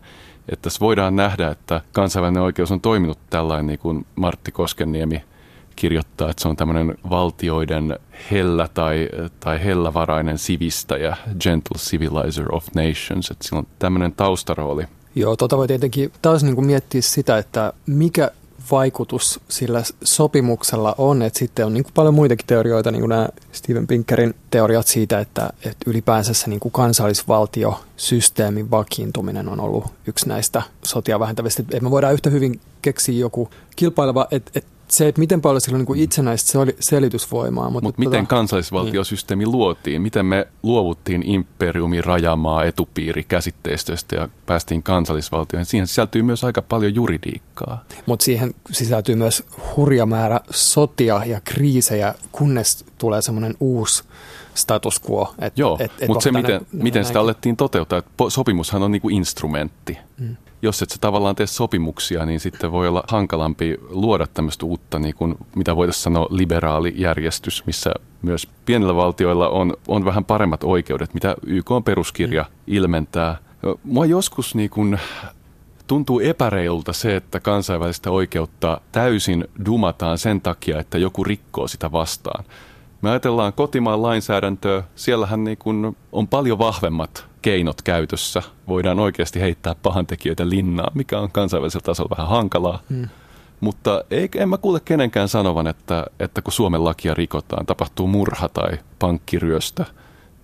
Että 0.49 0.63
tässä 0.63 0.80
voidaan 0.80 1.15
nähdä, 1.15 1.49
että 1.49 1.82
kansainvälinen 1.91 2.43
oikeus 2.43 2.71
on 2.71 2.82
toiminut 2.82 3.19
tällainen, 3.30 3.67
niin 3.67 3.80
kuin 3.80 4.06
Martti 4.15 4.52
Koskenniemi 4.52 5.23
kirjoittaa, 5.76 6.30
että 6.30 6.41
se 6.41 6.47
on 6.47 6.56
tämmöinen 6.56 6.97
valtioiden 7.10 7.99
hellä 8.32 8.69
tai, 8.73 9.10
tai 9.39 9.63
hellävarainen 9.63 10.38
sivistäjä, 10.38 11.17
gentle 11.39 11.78
civilizer 11.78 12.56
of 12.56 12.67
nations, 12.76 13.32
että 13.32 13.47
sillä 13.47 13.60
on 13.60 13.67
tämmöinen 13.80 14.12
taustarooli. 14.12 14.84
Joo, 15.15 15.36
tota 15.36 15.58
voi 15.58 15.67
tietenkin 15.67 16.12
taas 16.21 16.43
niin 16.43 16.56
kuin 16.56 16.67
miettiä 16.67 17.02
sitä, 17.02 17.38
että 17.38 17.73
mikä 17.88 18.32
vaikutus 18.71 19.39
sillä 19.49 19.84
sopimuksella 20.04 20.95
on, 20.97 21.21
että 21.21 21.39
sitten 21.39 21.65
on 21.65 21.73
niin 21.73 21.84
kuin 21.84 21.93
paljon 21.93 22.13
muitakin 22.13 22.47
teorioita, 22.47 22.91
niin 22.91 23.02
kuin 23.02 23.10
nämä 23.10 23.28
Steven 23.52 23.88
Pinkerin 23.88 24.36
teoriat 24.52 24.88
siitä, 24.88 25.19
että, 25.19 25.49
että 25.65 25.89
ylipäänsä 25.89 26.34
se 26.34 26.49
niin 26.49 26.60
kuin 26.60 26.71
kansallisvaltiosysteemin 26.71 28.71
vakiintuminen 28.71 29.49
on 29.49 29.60
ollut 29.60 29.86
yksi 30.08 30.30
näistä 30.30 30.62
sotia 30.86 31.19
vähentävistä. 31.19 31.62
Että 31.62 31.80
me 31.80 31.91
voidaan 31.91 32.13
yhtä 32.13 32.30
hyvin 32.30 32.60
keksiä 32.82 33.19
joku 33.19 33.49
kilpaileva, 33.76 34.28
että, 34.32 34.52
että 34.56 34.72
se, 34.93 35.08
että 35.08 35.19
miten 35.19 35.41
paljon 35.41 35.62
sillä 35.62 35.77
on 35.77 35.86
niin 35.86 36.03
itsenäistä 36.03 36.60
selitysvoimaa. 36.79 37.69
Mutta 37.69 37.88
Mut 37.88 37.97
miten 37.97 38.12
tota, 38.12 38.36
kansallisvaltiosysteemi 38.36 39.43
niin. 39.43 39.51
luotiin? 39.51 40.01
Miten 40.01 40.25
me 40.25 40.47
luovuttiin 40.63 41.23
imperiumi, 41.23 42.01
rajamaa, 42.01 42.63
etupiiri 42.63 43.23
käsitteistöstä 43.23 44.15
ja 44.15 44.29
päästiin 44.45 44.84
kansallisvaltioon? 44.84 45.65
Siihen 45.65 45.88
sisältyy 45.88 46.21
myös 46.21 46.43
aika 46.43 46.62
paljon 46.62 46.95
juridiikkaa. 46.95 47.84
Mutta 48.06 48.25
siihen 48.25 48.53
sisältyy 48.71 49.15
myös 49.15 49.43
hurja 49.75 50.06
määrä 50.06 50.39
sotia 50.49 51.21
ja 51.25 51.41
kriisejä, 51.43 52.15
kunnes 52.32 52.86
tulee 52.97 53.21
semmoinen 53.21 53.56
uusi 53.60 54.03
status 54.55 55.01
quo. 55.09 55.33
Et, 55.41 55.57
Joo, 55.57 55.79
mutta 56.07 56.23
se 56.23 56.31
miten, 56.31 56.61
miten 56.71 57.05
sitä 57.05 57.19
alettiin 57.19 57.57
toteuttaa, 57.57 57.99
että 57.99 58.13
sopimushan 58.29 58.83
on 58.83 58.91
niinku 58.91 59.09
instrumentti. 59.09 59.97
Mm 60.17 60.37
jos 60.63 60.81
et 60.81 60.89
sä 60.89 60.97
tavallaan 61.01 61.35
tee 61.35 61.47
sopimuksia, 61.47 62.25
niin 62.25 62.39
sitten 62.39 62.71
voi 62.71 62.87
olla 62.87 63.03
hankalampi 63.07 63.77
luoda 63.89 64.27
tämmöistä 64.33 64.65
uutta, 64.65 64.99
niin 64.99 65.15
kuin, 65.15 65.35
mitä 65.55 65.75
voitaisiin 65.75 66.03
sanoa, 66.03 66.27
liberaalijärjestys, 66.29 67.65
missä 67.65 67.91
myös 68.21 68.47
pienillä 68.65 68.95
valtioilla 68.95 69.49
on, 69.49 69.73
on 69.87 70.05
vähän 70.05 70.25
paremmat 70.25 70.63
oikeudet, 70.63 71.13
mitä 71.13 71.35
YK 71.45 71.71
on 71.71 71.83
peruskirja 71.83 72.43
mm. 72.43 72.49
ilmentää. 72.67 73.37
Mua 73.83 74.05
joskus 74.05 74.55
niin 74.55 74.69
kuin, 74.69 74.99
tuntuu 75.87 76.19
epäreilulta 76.19 76.93
se, 76.93 77.15
että 77.15 77.39
kansainvälistä 77.39 78.11
oikeutta 78.11 78.81
täysin 78.91 79.45
dumataan 79.65 80.17
sen 80.17 80.41
takia, 80.41 80.79
että 80.79 80.97
joku 80.97 81.23
rikkoo 81.23 81.67
sitä 81.67 81.91
vastaan. 81.91 82.43
Me 83.03 83.09
ajatellaan 83.09 83.53
kotimaan 83.53 84.01
lainsäädäntöä, 84.01 84.83
siellähän 84.95 85.43
niin 85.43 85.57
kuin 85.57 85.97
on 86.11 86.27
paljon 86.27 86.59
vahvemmat 86.59 87.25
keinot 87.41 87.81
käytössä. 87.81 88.41
Voidaan 88.67 88.99
oikeasti 88.99 89.41
heittää 89.41 89.75
pahantekijöitä 89.83 90.49
linnaa, 90.49 90.91
mikä 90.93 91.19
on 91.19 91.31
kansainvälisellä 91.31 91.83
tasolla 91.85 92.15
vähän 92.17 92.29
hankalaa. 92.29 92.79
Hmm. 92.89 93.09
Mutta 93.59 94.03
ei, 94.11 94.29
en 94.35 94.49
mä 94.49 94.57
kuule 94.57 94.79
kenenkään 94.85 95.29
sanovan, 95.29 95.67
että, 95.67 96.05
että 96.19 96.41
kun 96.41 96.53
Suomen 96.53 96.83
lakia 96.83 97.13
rikotaan, 97.13 97.65
tapahtuu 97.65 98.07
murha 98.07 98.49
tai 98.49 98.71
pankkiryöstö, 98.99 99.85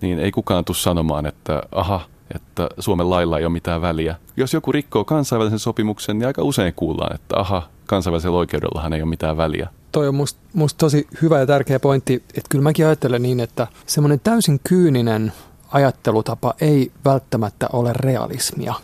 niin 0.00 0.18
ei 0.18 0.30
kukaan 0.30 0.64
tule 0.64 0.76
sanomaan, 0.76 1.26
että 1.26 1.62
aha, 1.72 2.00
että 2.34 2.68
Suomen 2.78 3.10
lailla 3.10 3.38
ei 3.38 3.44
ole 3.44 3.52
mitään 3.52 3.82
väliä. 3.82 4.16
Jos 4.36 4.54
joku 4.54 4.72
rikkoo 4.72 5.04
kansainvälisen 5.04 5.58
sopimuksen, 5.58 6.18
niin 6.18 6.26
aika 6.26 6.42
usein 6.42 6.74
kuullaan, 6.76 7.14
että 7.14 7.36
aha, 7.40 7.62
kansainvälisellä 7.86 8.38
oikeudellahan 8.38 8.92
ei 8.92 9.02
ole 9.02 9.08
mitään 9.08 9.36
väliä. 9.36 9.68
Toi 9.92 10.08
on 10.08 10.14
musta 10.14 10.40
must 10.54 10.78
tosi 10.78 11.06
hyvä 11.22 11.38
ja 11.38 11.46
tärkeä 11.46 11.80
pointti, 11.80 12.14
että 12.14 12.48
kyllä 12.48 12.62
mäkin 12.62 12.86
ajattelen 12.86 13.22
niin, 13.22 13.40
että 13.40 13.66
semmoinen 13.86 14.20
täysin 14.20 14.60
kyyninen 14.64 15.32
ajattelutapa 15.72 16.54
ei 16.60 16.92
välttämättä 17.04 17.68
ole 17.72 17.92
realismia. 17.92 18.74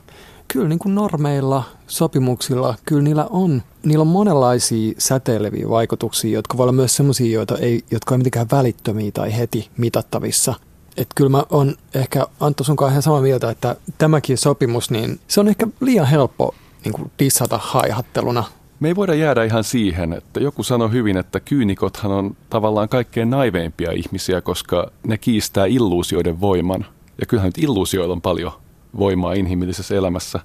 Kyllä 0.48 0.68
niin 0.68 0.78
kuin 0.78 0.94
normeilla, 0.94 1.62
sopimuksilla, 1.86 2.74
kyllä 2.84 3.02
niillä 3.02 3.26
on, 3.30 3.62
niillä 3.84 4.02
on 4.02 4.08
monenlaisia 4.08 4.94
säteileviä 4.98 5.68
vaikutuksia, 5.68 6.32
jotka 6.32 6.56
voi 6.56 6.64
olla 6.64 6.72
myös 6.72 6.96
sellaisia, 6.96 7.34
joita 7.34 7.58
ei, 7.58 7.84
jotka 7.90 8.14
ei 8.14 8.18
mitenkään 8.18 8.46
välittömiä 8.52 9.10
tai 9.10 9.36
heti 9.36 9.70
mitattavissa. 9.76 10.54
Että 10.96 11.14
kyllä 11.14 11.30
mä 11.30 11.44
on 11.50 11.74
ehkä 11.94 12.26
Antto 12.40 12.64
sun 12.64 12.76
ihan 12.90 13.02
samaa 13.02 13.20
mieltä, 13.20 13.50
että 13.50 13.76
tämäkin 13.98 14.38
sopimus, 14.38 14.90
niin 14.90 15.20
se 15.28 15.40
on 15.40 15.48
ehkä 15.48 15.66
liian 15.80 16.06
helppo 16.06 16.54
niin 16.84 16.92
kuin 16.92 17.10
dissata 17.18 17.58
haihatteluna 17.62 18.44
me 18.80 18.88
ei 18.88 18.96
voida 18.96 19.14
jäädä 19.14 19.44
ihan 19.44 19.64
siihen, 19.64 20.12
että 20.12 20.40
joku 20.40 20.62
sanoi 20.62 20.92
hyvin, 20.92 21.16
että 21.16 21.40
kyynikothan 21.40 22.12
on 22.12 22.36
tavallaan 22.50 22.88
kaikkein 22.88 23.30
naiveimpia 23.30 23.92
ihmisiä, 23.92 24.40
koska 24.40 24.90
ne 25.06 25.18
kiistää 25.18 25.66
illuusioiden 25.66 26.40
voiman. 26.40 26.86
Ja 27.20 27.26
kyllähän 27.26 27.48
nyt 27.48 27.64
illuusioilla 27.64 28.12
on 28.12 28.20
paljon 28.20 28.52
voimaa 28.98 29.32
inhimillisessä 29.32 29.94
elämässä. 29.94 30.40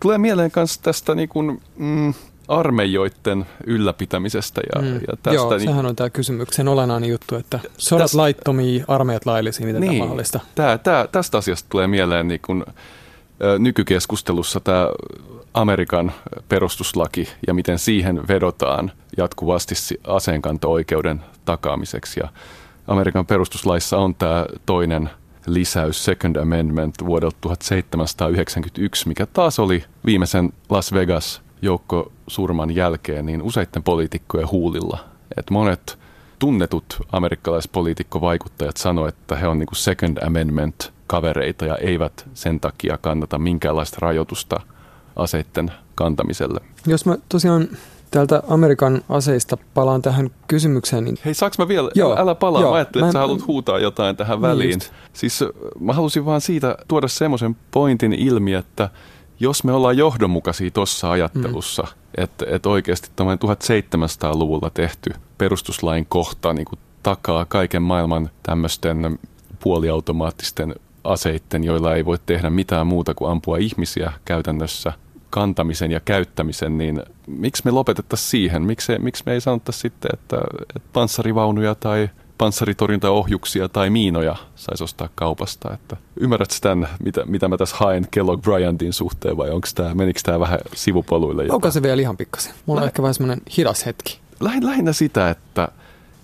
Tulee 0.00 0.18
mieleen 0.18 0.50
myös 0.56 0.78
tästä 0.78 1.14
niin 1.14 1.28
kuin, 1.28 1.60
mm, 1.78 2.14
armeijoiden 2.48 3.46
ylläpitämisestä. 3.66 4.60
Ja, 4.74 4.82
mm. 4.82 4.94
ja 4.94 5.16
tästä, 5.22 5.34
Joo, 5.34 5.50
niin, 5.50 5.60
sehän 5.60 5.86
on 5.86 5.96
tämä 5.96 6.10
kysymyksen 6.10 6.68
olennainen 6.68 7.10
juttu, 7.10 7.36
että 7.36 7.60
sodat 7.78 8.04
täs, 8.04 8.14
laittomia, 8.14 8.84
armeijat 8.88 9.26
laillisia, 9.26 9.66
miten 9.66 9.80
niin, 9.80 9.92
tämä 9.92 9.98
mahdollista? 9.98 10.40
Tää, 10.54 10.78
tää, 10.78 11.06
tästä 11.06 11.38
asiasta 11.38 11.66
tulee 11.70 11.86
mieleen 11.86 12.28
niin 12.28 12.40
kuin, 12.46 12.64
nykykeskustelussa 13.58 14.60
tämä 14.60 14.88
Amerikan 15.54 16.12
perustuslaki 16.48 17.28
ja 17.46 17.54
miten 17.54 17.78
siihen 17.78 18.28
vedotaan 18.28 18.92
jatkuvasti 19.16 19.74
aseenkanto-oikeuden 20.06 21.20
takaamiseksi. 21.44 22.20
Ja 22.20 22.28
Amerikan 22.88 23.26
perustuslaissa 23.26 23.98
on 23.98 24.14
tämä 24.14 24.46
toinen 24.66 25.10
lisäys, 25.46 26.04
Second 26.04 26.36
Amendment 26.36 26.94
vuodelta 27.06 27.36
1791, 27.40 29.08
mikä 29.08 29.26
taas 29.26 29.58
oli 29.58 29.84
viimeisen 30.06 30.52
Las 30.70 30.92
Vegas 30.92 31.42
joukko 31.62 32.12
surman 32.26 32.74
jälkeen 32.74 33.26
niin 33.26 33.42
useiden 33.42 33.82
poliitikkojen 33.82 34.50
huulilla. 34.50 34.98
Et 35.36 35.50
monet 35.50 35.98
tunnetut 36.38 36.84
amerikkalaispoliitikkovaikuttajat 37.12 38.76
sanoivat, 38.76 39.14
että 39.14 39.36
he 39.36 39.48
on 39.48 39.58
niin 39.58 39.68
Second 39.72 40.18
Amendment 40.26 40.92
kavereita 41.06 41.64
ja 41.64 41.76
eivät 41.76 42.28
sen 42.34 42.60
takia 42.60 42.98
kannata 42.98 43.38
minkäänlaista 43.38 43.96
rajoitusta 44.00 44.60
aseiden 45.16 45.72
kantamiselle. 45.94 46.60
Jos 46.86 47.06
mä 47.06 47.16
tosiaan 47.28 47.68
täältä 48.10 48.42
Amerikan 48.48 49.02
aseista 49.08 49.56
palaan 49.74 50.02
tähän 50.02 50.30
kysymykseen. 50.48 51.04
Niin... 51.04 51.18
Hei, 51.24 51.34
saaks 51.34 51.58
mä 51.58 51.68
vielä? 51.68 51.90
Joo, 51.94 52.16
älä 52.18 52.34
palaa. 52.34 52.60
Joo, 52.60 52.70
mä 52.70 52.76
ajattelin, 52.76 53.04
mä... 53.04 53.08
että 53.08 53.12
sä 53.12 53.20
haluat 53.20 53.46
huutaa 53.46 53.78
jotain 53.78 54.16
tähän 54.16 54.36
niin 54.36 54.42
väliin. 54.42 54.72
Just. 54.72 54.92
Siis 55.12 55.44
mä 55.80 55.92
halusin 55.92 56.24
vaan 56.24 56.40
siitä 56.40 56.76
tuoda 56.88 57.08
semmoisen 57.08 57.56
pointin 57.70 58.12
ilmi, 58.12 58.54
että 58.54 58.90
jos 59.40 59.64
me 59.64 59.72
ollaan 59.72 59.96
johdonmukaisia 59.96 60.70
tuossa 60.70 61.10
ajattelussa, 61.10 61.82
mm. 61.82 62.22
että, 62.24 62.46
että 62.48 62.68
oikeasti 62.68 63.08
1700-luvulla 63.08 64.70
tehty 64.70 65.10
perustuslain 65.38 66.06
kohta 66.06 66.52
niin 66.52 66.64
kuin 66.64 66.78
takaa 67.02 67.44
kaiken 67.44 67.82
maailman 67.82 68.30
tämmöisten 68.42 69.18
puoliautomaattisten 69.60 70.74
aseitten, 71.04 71.64
joilla 71.64 71.94
ei 71.94 72.04
voi 72.04 72.18
tehdä 72.26 72.50
mitään 72.50 72.86
muuta 72.86 73.14
kuin 73.14 73.30
ampua 73.30 73.56
ihmisiä 73.56 74.12
käytännössä 74.24 74.92
kantamisen 75.30 75.90
ja 75.92 76.00
käyttämisen, 76.00 76.78
niin 76.78 77.02
miksi 77.26 77.62
me 77.64 77.70
lopetettaisiin 77.70 78.30
siihen? 78.30 78.62
Miksi, 78.62 78.98
miksi 78.98 79.22
me 79.26 79.32
ei 79.32 79.40
sanottaisi 79.40 79.80
sitten, 79.80 80.10
että, 80.12 80.36
että 80.76 80.88
panssarivaunuja 80.92 81.74
tai 81.74 82.10
panssaritorjuntaohjuksia 82.38 83.68
tai 83.68 83.90
miinoja 83.90 84.36
saisi 84.56 84.84
ostaa 84.84 85.08
kaupasta. 85.14 85.74
Että 85.74 85.96
ymmärrätkö 86.20 86.54
tämän, 86.60 86.88
mitä, 87.04 87.24
mitä 87.24 87.48
mä 87.48 87.56
tässä 87.56 87.76
haen 87.76 88.06
Kellogg 88.10 88.42
Bryantin 88.42 88.92
suhteen 88.92 89.36
vai 89.36 89.50
onko 89.50 89.68
tämä, 89.74 89.94
menikö 89.94 90.20
tämä 90.24 90.40
vähän 90.40 90.58
sivupoluille? 90.74 91.46
Onko 91.50 91.70
se 91.70 91.82
vielä 91.82 92.02
ihan 92.02 92.16
pikkasen? 92.16 92.54
Mulla 92.66 92.80
Lä- 92.80 92.82
on 92.82 92.88
ehkä 92.88 93.02
vähän 93.02 93.14
semmoinen 93.14 93.42
hidas 93.56 93.86
hetki. 93.86 94.18
Lähin, 94.40 94.66
lähinnä 94.66 94.92
sitä, 94.92 95.30
että 95.30 95.68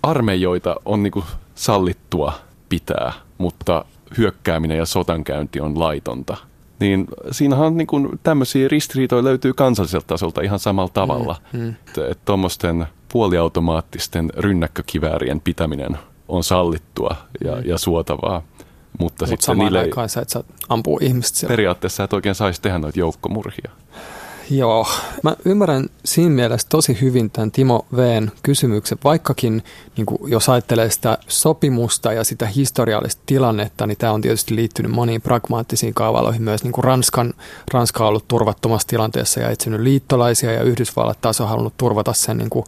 armeijoita 0.03 0.77
on 0.85 1.03
niinku 1.03 1.24
sallittua 1.55 2.33
pitää, 2.68 3.12
mutta 3.38 3.85
hyökkääminen 4.18 4.79
ja 4.79 4.87
sotankäynti 4.87 5.61
on 5.61 5.79
laitonta. 5.79 6.37
Niin 6.80 7.06
siinähän 7.30 7.76
niin 7.76 7.87
kuin 7.87 8.08
tämmöisiä 8.22 8.68
ristiriitoja 8.68 9.24
löytyy 9.24 9.52
kansalliselta 9.52 10.06
tasolta 10.06 10.42
ihan 10.42 10.58
samalla 10.58 10.90
tavalla. 10.94 11.37
Mm, 11.52 11.60
mm. 11.60 11.74
Että 11.88 12.22
tuommoisten 12.24 12.87
puoliautomaattisten 13.12 14.30
rynnäkkökiväärien 14.37 15.40
pitäminen 15.40 15.98
on 16.28 16.44
sallittua 16.44 17.16
ja, 17.44 17.56
mm. 17.56 17.62
ja 17.64 17.78
suotavaa. 17.78 18.42
Mutta 18.98 19.24
Mut 19.24 19.28
sitten 19.28 19.46
samaan 19.46 19.66
niille 19.66 19.78
aikaan 19.78 20.08
sä 20.08 20.20
et 20.20 20.28
saa 20.28 20.42
ampua 20.68 20.98
ihmistä 21.02 21.38
siellä. 21.38 21.52
Periaatteessa 21.52 22.04
et 22.04 22.12
oikein 22.12 22.34
saisi 22.34 22.62
tehdä 22.62 22.78
noita 22.78 22.98
joukkomurhia. 22.98 23.70
Joo, 24.50 24.87
mä 25.22 25.37
ymmärrän 25.44 25.87
siinä 26.04 26.35
mielessä 26.35 26.66
tosi 26.70 26.98
hyvin 27.00 27.30
tämän 27.30 27.50
Timo 27.50 27.87
Vn 27.96 28.30
kysymyksen, 28.42 28.98
vaikkakin 29.04 29.62
niin 29.96 30.07
kuin 30.07 30.33
jos 30.33 30.48
ajattelee 30.48 30.90
sitä 30.90 31.18
sopimusta 31.28 32.12
ja 32.12 32.24
sitä 32.24 32.46
historiallista 32.46 33.22
tilannetta, 33.26 33.87
niin 33.87 33.98
tämä 33.98 34.12
on 34.12 34.20
tietysti 34.20 34.57
liittynyt 34.57 34.92
moniin 34.92 35.22
pragmaattisiin 35.22 35.94
kaavaloihin 35.94 36.42
myös 36.42 36.64
niin 36.64 36.72
kuin 36.72 36.85
Ranskan, 36.85 37.35
Ranska 37.72 38.04
on 38.04 38.09
ollut 38.09 38.28
turvattomassa 38.28 38.88
tilanteessa 38.88 39.40
ja 39.40 39.50
etsinyt 39.50 39.80
liittolaisia 39.80 40.52
ja 40.52 40.62
Yhdysvallat 40.62 41.20
taas 41.20 41.40
on 41.40 41.48
halunnut 41.48 41.76
turvata 41.76 42.12
sen 42.12 42.38
niin 42.38 42.50
kuin 42.50 42.64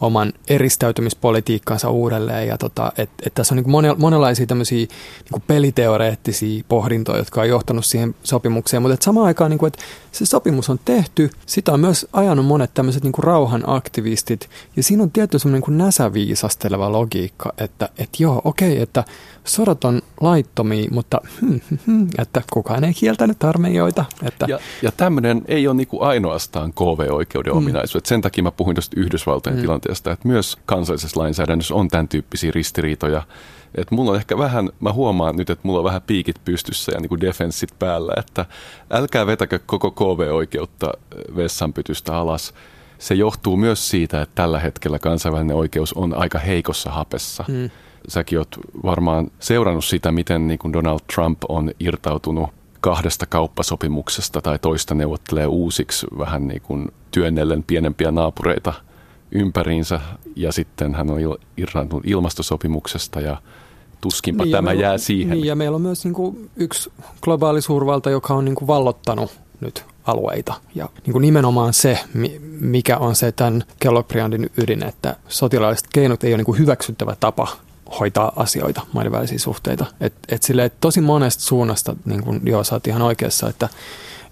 oman 0.00 0.32
eristäytymispolitiikkansa 0.48 1.90
uudelleen. 1.90 2.48
Ja 2.48 2.58
tota, 2.58 2.92
et, 2.98 3.10
et 3.26 3.34
tässä 3.34 3.54
on 3.54 3.62
niin 3.62 3.98
monenlaisia 3.98 4.46
tämmöisiä 4.46 4.86
niin 5.30 5.42
peliteoreettisia 5.46 6.64
pohdintoja, 6.68 7.18
jotka 7.18 7.40
on 7.40 7.48
johtanut 7.48 7.86
siihen 7.86 8.14
sopimukseen. 8.22 8.82
Mutta 8.82 9.04
samaan 9.04 9.26
aikaan, 9.26 9.50
niin 9.50 9.58
kuin, 9.58 9.66
että 9.68 9.82
se 10.12 10.26
sopimus 10.26 10.70
on 10.70 10.80
tehty, 10.84 11.30
sitä 11.46 11.72
on 11.72 11.80
myös 11.80 12.06
ajanut 12.12 12.46
monet 12.46 12.74
tämmöiset 12.74 13.02
niin 13.02 13.12
rauhan 13.18 13.64
aktivistit. 13.66 14.50
Ja 14.76 14.82
siinä 14.82 15.02
on 15.02 15.10
tietty 15.10 15.38
semmoinen 15.38 15.62
niin 15.68 15.78
näsäviisasteleva 15.78 16.92
logiikka, 16.92 17.52
että 17.58 17.88
et 17.98 18.20
joo, 18.20 18.40
okei, 18.44 18.82
että 18.82 19.04
sodat 19.44 19.84
on 19.84 20.02
laittomia, 20.20 20.88
mutta 20.90 21.20
hmm, 21.40 21.60
hmm, 21.70 21.78
hmm, 21.86 22.08
että 22.18 22.42
kukaan 22.52 22.84
ei 22.84 22.94
kieltänyt 22.94 23.44
armeijoita. 23.44 24.04
Että, 24.22 24.46
Ja, 24.48 24.58
ja 24.82 24.92
tämmöinen 24.92 25.42
ei 25.48 25.68
ole 25.68 25.76
niinku 25.76 26.02
ainoastaan 26.02 26.72
KV-oikeuden 26.72 27.52
mm. 27.52 27.58
ominaisuus. 27.58 27.96
Et 27.96 28.06
sen 28.06 28.20
takia 28.20 28.44
mä 28.44 28.50
puhuin 28.50 28.74
tuosta 28.74 29.00
Yhdysvaltojen 29.00 29.58
mm. 29.58 29.62
tilanteesta, 29.62 30.12
että 30.12 30.28
myös 30.28 30.58
kansallisessa 30.66 31.20
lainsäädännössä 31.20 31.74
on 31.74 31.88
tämän 31.88 32.08
tyyppisiä 32.08 32.50
ristiriitoja. 32.54 33.22
Et 33.74 33.90
mulla 33.90 34.10
on 34.10 34.16
ehkä 34.16 34.38
vähän, 34.38 34.70
mä 34.80 34.92
huomaan 34.92 35.36
nyt, 35.36 35.50
että 35.50 35.68
mulla 35.68 35.78
on 35.78 35.84
vähän 35.84 36.02
piikit 36.02 36.36
pystyssä 36.44 36.92
ja 36.92 37.00
niinku 37.00 37.20
defenssit 37.20 37.78
päällä, 37.78 38.12
että 38.16 38.46
älkää 38.90 39.26
vetäkö 39.26 39.58
koko 39.66 39.90
KV-oikeutta 39.90 40.92
vessanpytystä 41.36 42.16
alas. 42.16 42.54
Se 42.98 43.14
johtuu 43.14 43.56
myös 43.56 43.90
siitä, 43.90 44.22
että 44.22 44.34
tällä 44.34 44.60
hetkellä 44.60 44.98
kansainvälinen 44.98 45.56
oikeus 45.56 45.92
on 45.92 46.14
aika 46.14 46.38
heikossa 46.38 46.90
hapessa. 46.90 47.44
Mm 47.48 47.70
säkin 48.08 48.38
oot 48.38 48.56
varmaan 48.84 49.30
seurannut 49.40 49.84
sitä, 49.84 50.12
miten 50.12 50.46
niin 50.46 50.58
kuin 50.58 50.72
Donald 50.72 51.00
Trump 51.14 51.38
on 51.48 51.70
irtautunut 51.80 52.50
kahdesta 52.80 53.26
kauppasopimuksesta 53.26 54.40
tai 54.40 54.58
toista 54.58 54.94
neuvottelee 54.94 55.46
uusiksi 55.46 56.06
vähän 56.18 56.48
niin 56.48 56.60
kuin 56.60 56.88
työnnellen 57.10 57.62
pienempiä 57.62 58.10
naapureita 58.10 58.72
ympäriinsä 59.32 60.00
ja 60.36 60.52
sitten 60.52 60.94
hän 60.94 61.10
on 61.10 61.18
il- 61.18 61.40
irtaantunut 61.56 62.06
ilmastosopimuksesta 62.06 63.20
ja 63.20 63.36
tuskinpa 64.00 64.44
niin, 64.44 64.52
tämä 64.52 64.72
jää 64.72 64.98
siihen. 64.98 65.36
Niin, 65.36 65.46
ja 65.46 65.56
meillä 65.56 65.74
on 65.74 65.82
myös 65.82 66.04
niin 66.04 66.14
kuin 66.14 66.50
yksi 66.56 66.92
globaali 67.22 67.62
suurvalta, 67.62 68.10
joka 68.10 68.34
on 68.34 68.44
niin 68.44 68.54
kuin 68.54 68.66
vallottanut 68.66 69.40
nyt 69.60 69.84
alueita. 70.04 70.54
Ja 70.74 70.88
niin 71.06 71.12
kuin 71.12 71.22
nimenomaan 71.22 71.72
se, 71.72 71.98
mikä 72.60 72.98
on 72.98 73.14
se 73.14 73.32
tämän 73.32 73.64
Kellobriandin 73.80 74.50
ydin, 74.62 74.82
että 74.82 75.16
sotilaalliset 75.28 75.86
keinot 75.92 76.24
ei 76.24 76.30
ole 76.30 76.36
niin 76.36 76.44
kuin 76.44 76.58
hyväksyttävä 76.58 77.16
tapa 77.20 77.48
hoitaa 78.00 78.32
asioita, 78.36 78.82
maiden 78.92 79.12
välisiä 79.12 79.38
suhteita. 79.38 79.86
Et, 80.00 80.14
et 80.28 80.42
silleen, 80.42 80.66
et 80.66 80.80
tosi 80.80 81.00
monesta 81.00 81.42
suunnasta, 81.42 81.96
niin 82.04 82.22
kuin 82.22 82.40
joo, 82.44 82.64
sä 82.64 82.74
oot 82.74 82.86
ihan 82.86 83.02
oikeassa, 83.02 83.48
että 83.48 83.68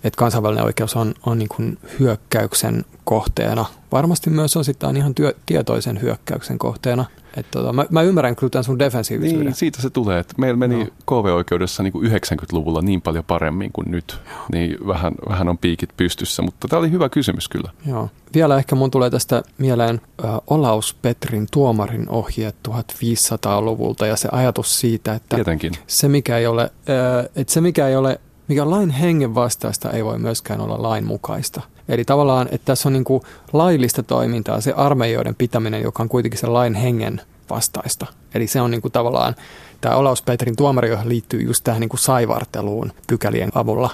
et 0.05 0.17
kansainvälinen 0.17 0.65
oikeus 0.65 0.97
on, 0.97 1.15
on 1.27 1.39
niin 1.39 1.49
kuin 1.49 1.79
hyökkäyksen 2.01 2.85
kohteena. 3.05 3.65
Varmasti 3.93 4.31
myös 4.31 4.57
osittain 4.57 4.97
ihan 4.97 5.15
työ, 5.15 5.35
tietoisen 5.47 6.01
hyökkäyksen 6.03 6.59
kohteena. 6.59 7.05
Et 7.37 7.47
tota, 7.51 7.73
mä, 7.73 7.87
mä 7.91 8.03
ymmärrän 8.03 8.37
kyllä 8.37 8.51
tämän 8.51 8.65
sun 8.65 8.79
defensiivisyyden. 8.79 9.47
Niin, 9.47 9.55
siitä 9.55 9.83
se 9.83 9.91
tulee, 9.91 10.19
että 10.19 10.35
meillä 10.39 10.57
meni 10.57 10.85
no. 10.85 10.91
KV-oikeudessa 11.07 11.83
niin 11.83 11.93
kuin 11.93 12.11
90-luvulla 12.11 12.83
niin 12.83 13.03
paljon 13.03 13.25
paremmin 13.25 13.71
kuin 13.73 13.91
nyt. 13.91 14.21
Joo. 14.31 14.39
Niin 14.53 14.87
vähän, 14.87 15.15
vähän 15.29 15.49
on 15.49 15.59
piikit 15.59 15.91
pystyssä, 15.97 16.43
mutta 16.43 16.69
tämä 16.69 16.81
oli 16.81 16.91
hyvä 16.91 17.09
kysymys 17.09 17.49
kyllä. 17.49 17.71
Joo. 17.87 18.09
Vielä 18.35 18.59
ehkä 18.59 18.75
mun 18.75 18.91
tulee 18.91 19.11
tästä 19.11 19.43
mieleen 19.59 20.01
äh, 20.25 20.31
Olaus 20.47 20.95
Petrin 21.03 21.47
tuomarin 21.51 22.09
ohjeet 22.09 22.57
1500-luvulta 22.69 24.07
ja 24.07 24.17
se 24.17 24.29
ajatus 24.33 24.81
siitä, 24.81 25.15
että 25.15 25.37
Tietenkin. 25.37 25.73
se 25.87 26.09
mikä 26.09 26.39
ei 26.39 26.47
ole, 26.47 26.63
äh, 26.63 27.31
että 27.37 27.53
se 27.53 27.61
mikä 27.61 27.89
ei 27.89 27.97
ole 27.97 28.21
mikä 28.49 28.63
on 28.63 28.71
lain 28.71 28.91
hengen 28.91 29.35
vastaista, 29.35 29.91
ei 29.91 30.05
voi 30.05 30.19
myöskään 30.19 30.61
olla 30.61 30.83
lain 30.83 31.07
mukaista. 31.07 31.61
Eli 31.89 32.05
tavallaan, 32.05 32.49
että 32.51 32.65
tässä 32.65 32.89
on 32.89 32.93
niin 32.93 33.05
kuin 33.05 33.23
laillista 33.53 34.03
toimintaa, 34.03 34.61
se 34.61 34.73
armeijoiden 34.73 35.35
pitäminen, 35.35 35.83
joka 35.83 36.03
on 36.03 36.09
kuitenkin 36.09 36.41
se 36.41 36.47
lain 36.47 36.75
hengen 36.75 37.21
vastaista. 37.51 38.07
Eli 38.35 38.47
se 38.47 38.61
on 38.61 38.71
niin 38.71 38.83
kuin 38.83 38.93
tavallaan, 38.93 39.35
tämä 39.81 39.97
Olaus 39.97 40.23
Petrin 40.23 40.57
tuomari, 40.57 40.89
johon 40.89 41.09
liittyy 41.09 41.43
just 41.43 41.65
tähän 41.65 41.81
niin 41.81 41.89
kuin 41.89 42.01
saivarteluun 42.01 42.93
pykälien 43.07 43.51
avulla. 43.55 43.91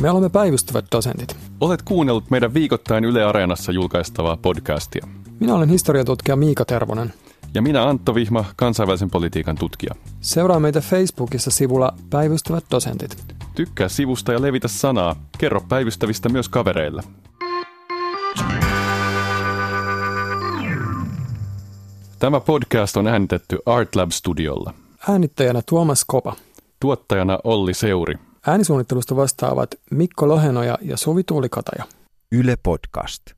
Me 0.00 0.10
olemme 0.10 0.28
päivystävät 0.28 0.84
dosentit. 0.92 1.36
Olet 1.60 1.82
kuunnellut 1.82 2.30
meidän 2.30 2.54
viikoittain 2.54 3.04
Yle 3.04 3.24
Areenassa 3.24 3.72
julkaistavaa 3.72 4.36
podcastia. 4.36 5.06
Minä 5.40 5.54
olen 5.54 5.68
historiatutkija 5.68 6.36
Miika 6.36 6.64
Tervonen. 6.64 7.12
Ja 7.54 7.62
minä 7.62 7.88
Antto 7.88 8.14
Vihma, 8.14 8.44
kansainvälisen 8.56 9.10
politiikan 9.10 9.56
tutkija. 9.56 9.94
Seuraa 10.20 10.60
meitä 10.60 10.80
Facebookissa 10.80 11.50
sivulla 11.50 11.94
Päivystävät 12.10 12.64
dosentit. 12.70 13.34
Tykkää 13.54 13.88
sivusta 13.88 14.32
ja 14.32 14.42
levitä 14.42 14.68
sanaa. 14.68 15.16
Kerro 15.38 15.60
päivystävistä 15.68 16.28
myös 16.28 16.48
kavereille. 16.48 17.02
Tämä 22.18 22.40
podcast 22.40 22.96
on 22.96 23.06
äänitetty 23.06 23.58
Artlab 23.66 24.10
Studiolla. 24.10 24.74
Äänittäjänä 25.08 25.62
Tuomas 25.68 26.04
Kopa. 26.06 26.36
Tuottajana 26.80 27.38
Olli 27.44 27.74
Seuri. 27.74 28.14
Äänisuunnittelusta 28.46 29.16
vastaavat 29.16 29.70
Mikko 29.90 30.28
Lohenoja 30.28 30.78
ja 30.82 30.96
Suvi 30.96 31.24
Tuulikataja. 31.24 31.84
Yle 32.32 32.56
Podcast. 32.62 33.22